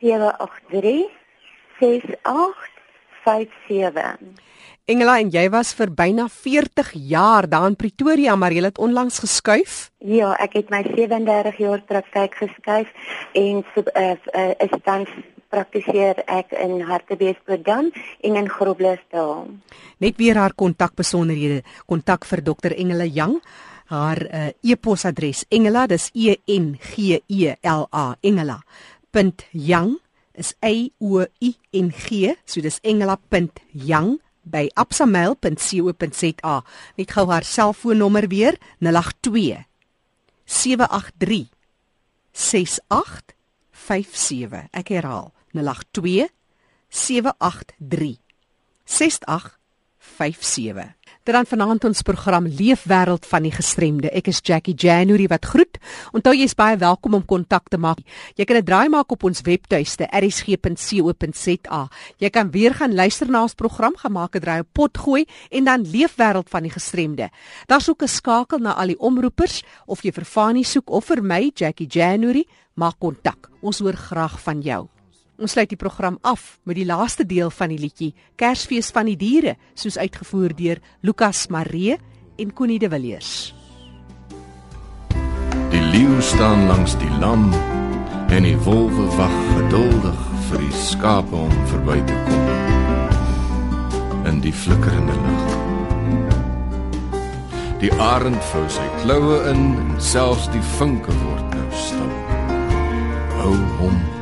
783 0.00 1.10
6857. 1.80 4.16
Engela 4.90 5.20
en 5.22 5.28
jy 5.30 5.44
was 5.52 5.74
vir 5.76 5.90
byna 5.94 6.26
40 6.32 6.94
jaar 7.12 7.46
daar 7.48 7.68
in 7.68 7.76
Pretoria, 7.78 8.34
maar 8.36 8.52
jy 8.52 8.64
het 8.64 8.78
onlangs 8.80 9.18
geskuif? 9.22 9.90
Ja, 10.02 10.32
ek 10.40 10.52
het 10.58 10.70
my 10.72 10.82
37 10.96 11.56
jaar 11.62 11.80
praktyk 11.86 12.34
geskuif 12.40 12.88
en 13.38 13.62
uh, 13.62 13.94
uh, 13.94 14.52
is 14.64 14.74
tans 14.82 15.08
praktiseer 15.50 16.22
ek 16.30 16.54
in 16.56 16.80
Hartbeespoort 16.86 17.66
en 17.68 17.90
in 18.22 18.48
Groblersdal. 18.48 19.48
Net 19.98 20.16
weer 20.16 20.38
haar 20.38 20.54
kontakbesonderhede. 20.54 21.62
Kontak 21.86 22.24
vir 22.24 22.42
Dr 22.42 22.72
Engela 22.76 23.04
Jang. 23.04 23.40
Haar 23.90 24.22
uh, 24.22 24.54
e-posadres 24.62 25.42
Engela, 25.50 25.90
dis 25.90 26.14
E 26.14 26.38
N 26.46 26.78
G 26.78 27.18
E 27.26 27.58
L 27.66 27.90
A 27.90 28.14
Engela. 28.22 28.62
.jang 29.50 29.98
is 30.34 30.54
A 30.62 30.90
O 31.02 31.26
I 31.42 31.58
N 31.74 31.90
G, 31.90 32.30
so 32.46 32.62
dis 32.62 32.78
engela.jang 32.86 34.22
by 34.46 34.70
absamail.co.za. 34.78 36.62
Net 36.96 37.10
gou 37.10 37.26
haar 37.32 37.44
selfoonnommer 37.44 38.28
weer 38.30 38.54
082 38.78 39.66
783 40.46 41.50
6857. 42.30 44.70
Ek 44.70 44.88
herhaal 44.94 45.34
082 45.52 46.28
783 46.88 48.18
6857. 48.84 50.94
Dit 51.20 51.36
dan 51.36 51.46
vanaand 51.46 51.84
ons 51.84 52.02
program 52.02 52.46
Leefwêreld 52.48 53.26
van 53.28 53.44
die 53.44 53.52
gestremde. 53.52 54.08
Ek 54.16 54.30
is 54.32 54.40
Jackie 54.42 54.74
January 54.74 55.26
wat 55.30 55.44
groet. 55.46 55.78
Onthou 56.16 56.32
jy's 56.34 56.56
baie 56.58 56.78
welkom 56.80 57.14
om 57.18 57.24
kontak 57.28 57.68
te 57.70 57.78
maak. 57.78 58.00
Jy 58.34 58.44
kan 58.44 58.56
'n 58.56 58.64
draai 58.64 58.88
maak 58.88 59.12
op 59.12 59.24
ons 59.24 59.40
webtuiste 59.40 60.08
erisg.co.za. 60.10 61.88
Jy 62.18 62.30
kan 62.30 62.50
weer 62.50 62.74
gaan 62.74 62.94
luister 62.94 63.30
na 63.30 63.42
ons 63.42 63.54
program 63.54 63.96
gemaak 63.96 64.34
het 64.34 64.42
draai 64.42 64.60
op 64.60 64.72
pot 64.72 64.98
gooi 64.98 65.24
en 65.50 65.64
dan 65.64 65.84
Leefwêreld 65.84 66.48
van 66.48 66.62
die 66.62 66.72
gestremde. 66.72 67.30
Daar's 67.66 67.88
ook 67.88 68.02
'n 68.02 68.08
skakel 68.08 68.58
na 68.58 68.72
al 68.72 68.86
die 68.86 68.98
omroepers 68.98 69.62
of 69.86 70.02
jy 70.02 70.12
vir 70.12 70.24
Fanie 70.24 70.64
soek 70.64 70.90
of 70.90 71.04
vir 71.04 71.22
my 71.22 71.50
Jackie 71.54 71.86
January, 71.86 72.46
maak 72.74 72.98
kontak. 72.98 73.50
Ons 73.60 73.78
hoor 73.78 73.94
graag 73.94 74.40
van 74.40 74.60
jou. 74.60 74.99
Ons 75.40 75.54
sluit 75.56 75.70
die 75.72 75.78
program 75.80 76.18
af 76.20 76.58
met 76.68 76.76
die 76.76 76.84
laaste 76.84 77.24
deel 77.24 77.48
van 77.48 77.72
die 77.72 77.78
liedjie 77.80 78.12
Kersfees 78.36 78.90
van 78.92 79.08
die 79.08 79.16
diere, 79.16 79.54
soos 79.72 79.96
uitgevoer 79.96 80.52
deur 80.52 80.82
Lukas 81.00 81.46
Maree 81.48 81.96
en 82.36 82.52
Connie 82.52 82.78
de 82.78 82.90
Villiers. 82.92 83.54
Die 85.72 85.80
leeu 85.94 86.20
staan 86.20 86.66
langs 86.68 86.92
die 87.00 87.08
lam 87.22 87.48
en 88.28 88.44
die 88.44 88.58
wolwe 88.66 89.08
wag 89.16 89.32
geduldig 89.56 90.20
vir 90.50 90.60
die 90.66 90.76
skape 90.84 91.36
om 91.40 91.56
verby 91.72 91.96
te 92.04 92.20
kom 92.28 92.46
in 94.28 94.44
die 94.44 94.52
flikkerende 94.52 95.16
lig. 95.24 95.58
Die 97.80 97.92
arend 97.96 98.44
vou 98.52 98.68
sy 98.68 98.84
kloue 99.00 99.40
in 99.54 99.72
en 99.72 100.00
selfs 100.04 100.52
die 100.52 100.64
vinke 100.76 101.12
word 101.24 101.56
nou 101.56 101.68
stil. 101.88 102.12
Hou 103.40 103.56
hom 103.80 104.19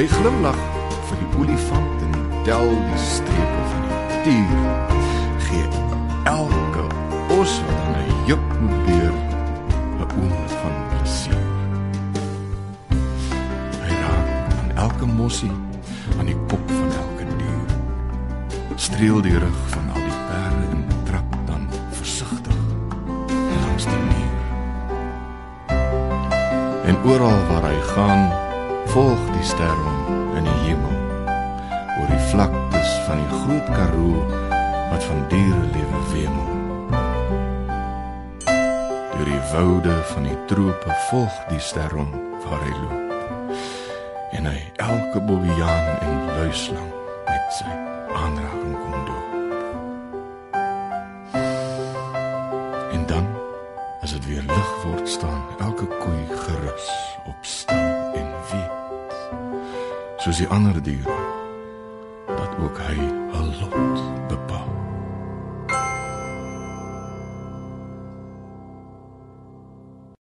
Hy 0.00 0.06
glimlag 0.08 0.56
vir 1.10 1.18
die 1.20 1.26
olifant 1.36 2.04
en 2.06 2.14
tel 2.46 2.70
die 2.72 3.00
strepe 3.04 3.64
van 3.68 3.82
die 3.84 4.20
dier. 4.24 4.62
Gee 5.44 5.66
elke 6.30 6.86
os 7.36 7.58
wat 7.66 7.82
aan 7.84 7.98
'n 8.00 8.24
juk 8.30 8.46
moet 8.62 8.78
beer 8.86 9.12
'n 9.12 10.08
oomblik 10.16 10.54
van 10.62 10.74
plesier. 10.88 11.44
Hy 13.84 13.92
raak 14.02 14.28
aan 14.60 14.70
elke 14.86 15.06
mossie 15.06 15.52
aan 16.18 16.26
die 16.32 16.40
kop 16.48 16.64
van 16.80 16.90
elke 17.02 17.24
dier. 17.36 17.68
Streel 18.76 19.20
die 19.20 19.38
rug 19.38 19.60
van 19.76 19.84
al 19.94 20.00
die 20.08 20.20
perde 20.28 20.64
en 20.76 20.84
trap 21.04 21.30
dan 21.46 21.68
versigtig 21.90 22.58
langs 23.66 23.84
die 23.84 24.04
muur. 24.10 24.40
En 26.88 26.96
oral 27.04 27.40
waar 27.48 27.68
hy 27.68 27.80
gaan, 27.92 28.49
volg 28.90 29.20
die 29.36 29.44
ster 29.46 29.76
hom 29.84 30.36
in 30.38 30.46
die 30.46 30.60
hemel 30.64 30.96
oor 32.00 32.08
die 32.10 32.22
vlaktes 32.30 32.94
van 33.06 33.20
die 33.22 33.36
groot 33.42 33.68
Karoo 33.76 34.22
wat 34.90 35.04
van 35.06 35.20
diere 35.30 35.66
lewe 35.74 36.00
wemel. 36.10 36.48
Deur 39.12 39.28
die 39.28 39.42
woude 39.52 39.94
van 40.10 40.26
die 40.26 40.38
trope 40.50 40.96
volg 41.10 41.36
die 41.52 41.62
ster 41.62 41.94
hom 41.94 42.10
waar 42.46 42.64
hy 42.66 42.74
loop. 42.80 43.54
En 44.34 44.50
hy 44.50 44.58
elke 44.82 45.22
bobbejaan 45.22 45.92
en 46.08 46.18
luislang 46.40 46.90
met 47.28 47.54
sy 47.60 47.70
aanraking 48.10 48.74
kom 48.74 48.99
die 60.40 60.48
ander 60.48 60.82
diere 60.82 61.16
dat 62.26 62.56
ook 62.64 62.78
hy 62.88 63.19